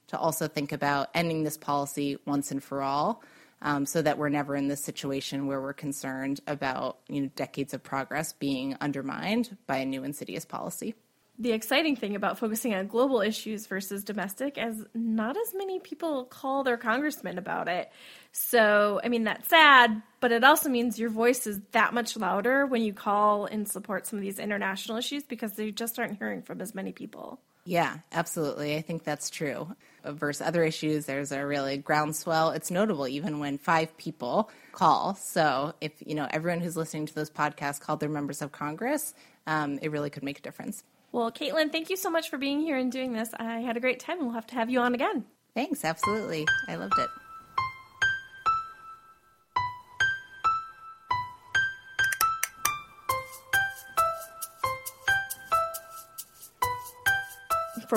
to 0.08 0.17
also 0.17 0.47
think 0.47 0.71
about 0.71 1.10
ending 1.13 1.43
this 1.43 1.58
policy 1.58 2.17
once 2.25 2.51
and 2.51 2.62
for 2.62 2.82
all. 2.82 3.21
Um, 3.60 3.88
so 3.88 4.04
that 4.04 4.20
we're 4.20 4.30
never 4.30 4.56
in 4.56 4.67
this 4.67 4.84
situation 4.84 5.48
where 5.48 5.60
we're 5.60 5.74
concerned 5.74 6.41
about 6.46 7.00
you 7.08 7.22
know 7.22 7.30
decades 7.36 7.74
of 7.74 7.82
progress 7.82 8.34
being 8.34 8.78
undermined 8.80 9.58
by 9.65 9.78
a 9.78 9.86
new 9.86 10.04
insidious 10.04 10.46
policy. 10.46 10.93
The 11.39 11.52
exciting 11.52 11.96
thing 11.96 12.15
about 12.15 12.39
focusing 12.39 12.74
on 12.74 12.88
global 12.88 13.22
issues 13.22 13.67
versus 13.67 14.04
domestic 14.04 14.58
is 14.58 14.84
not 14.96 15.38
as 15.38 15.54
many 15.54 15.80
people 15.80 16.26
call 16.26 16.63
their 16.63 16.78
congressman 16.78 17.38
about 17.38 17.67
it. 17.67 17.91
So, 18.32 19.00
I 19.04 19.10
mean, 19.10 19.26
that's 19.26 19.48
sad, 19.48 20.02
but 20.20 20.32
it 20.32 20.43
also 20.43 20.67
means 20.67 20.98
your 20.98 21.12
voice 21.12 21.46
is 21.46 21.62
that 21.74 21.93
much 21.93 22.17
louder 22.17 22.65
when 22.65 22.82
you 22.82 22.91
call 22.91 23.46
and 23.46 23.67
support 23.67 24.08
some 24.08 24.17
of 24.17 24.24
these 24.24 24.39
international 24.39 24.98
issues 24.98 25.24
because 25.24 25.52
they 25.52 25.70
just 25.70 26.00
aren't 26.00 26.17
hearing 26.17 26.41
from 26.41 26.60
as 26.60 26.74
many 26.74 26.91
people. 26.91 27.39
Yeah, 27.67 27.97
absolutely. 28.13 28.77
I 28.77 28.82
think 28.82 29.03
that's 29.03 29.30
true. 29.30 29.67
Versus 30.06 30.41
other 30.41 30.63
issues, 30.63 31.06
there's 31.06 31.34
a 31.34 31.45
really 31.45 31.75
groundswell. 31.77 32.51
It's 32.51 32.71
notable 32.71 33.10
even 33.10 33.39
when 33.39 33.58
five 33.58 33.97
people 33.97 34.49
call. 34.71 35.15
So 35.15 35.73
if 35.82 35.91
you 35.99 36.15
know 36.15 36.30
everyone 36.30 36.62
who's 36.62 36.77
listening 36.77 37.08
to 37.08 37.13
those 37.13 37.30
podcasts 37.30 37.82
called 37.82 37.99
their 37.99 38.08
members 38.08 38.41
of 38.41 38.53
Congress, 38.53 39.13
um, 39.47 39.80
it 39.82 39.91
really 39.91 40.10
could 40.10 40.23
make 40.23 40.39
a 40.39 40.41
difference. 40.41 40.86
Well, 41.12 41.30
Caitlin, 41.30 41.73
thank 41.73 41.89
you 41.89 41.97
so 41.97 42.10
much 42.10 42.30
for 42.30 42.38
being 42.38 42.62
here 42.62 42.77
and 42.77 42.89
doing 42.89 43.12
this. 43.12 43.32
I 43.38 43.60
had 43.60 43.75
a 43.75 43.82
great 43.82 43.99
time. 43.99 44.19
and 44.19 44.27
We'll 44.27 44.36
have 44.36 44.47
to 44.47 44.56
have 44.56 44.69
you 44.69 44.80
on 44.80 44.95
again. 44.95 45.25
Thanks. 45.53 45.84
Absolutely. 45.84 46.47
I 46.69 46.75
loved 46.75 46.97
it. 46.97 47.10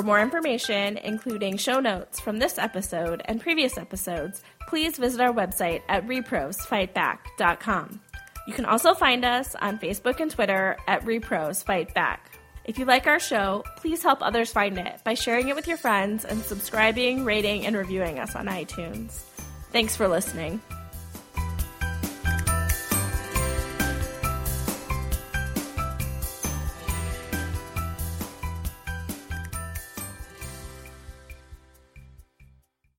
For 0.01 0.07
more 0.07 0.21
information, 0.21 0.97
including 0.97 1.59
show 1.59 1.79
notes 1.79 2.21
from 2.21 2.39
this 2.39 2.57
episode 2.57 3.21
and 3.27 3.39
previous 3.39 3.77
episodes, 3.77 4.43
please 4.67 4.97
visit 4.97 5.21
our 5.21 5.31
website 5.31 5.83
at 5.91 6.07
reprosfightback.com. 6.07 8.01
You 8.47 8.55
can 8.55 8.65
also 8.65 8.95
find 8.95 9.27
us 9.27 9.55
on 9.57 9.79
Facebook 9.79 10.21
and 10.21 10.31
Twitter 10.31 10.79
at 10.89 11.05
reprosfightback. 11.05 12.17
If 12.65 12.79
you 12.79 12.87
like 12.87 13.07
our 13.07 13.21
show, 13.21 13.63
please 13.77 14.03
help 14.03 14.23
others 14.23 14.51
find 14.51 14.79
it 14.79 15.05
by 15.05 15.13
sharing 15.13 15.49
it 15.49 15.55
with 15.55 15.69
your 15.69 15.77
friends 15.77 16.25
and 16.25 16.41
subscribing, 16.45 17.27
rating, 17.27 17.67
and 17.67 17.77
reviewing 17.77 18.19
us 18.19 18.35
on 18.35 18.47
iTunes. 18.47 19.21
Thanks 19.71 19.97
for 19.97 20.09
listening. 20.09 20.63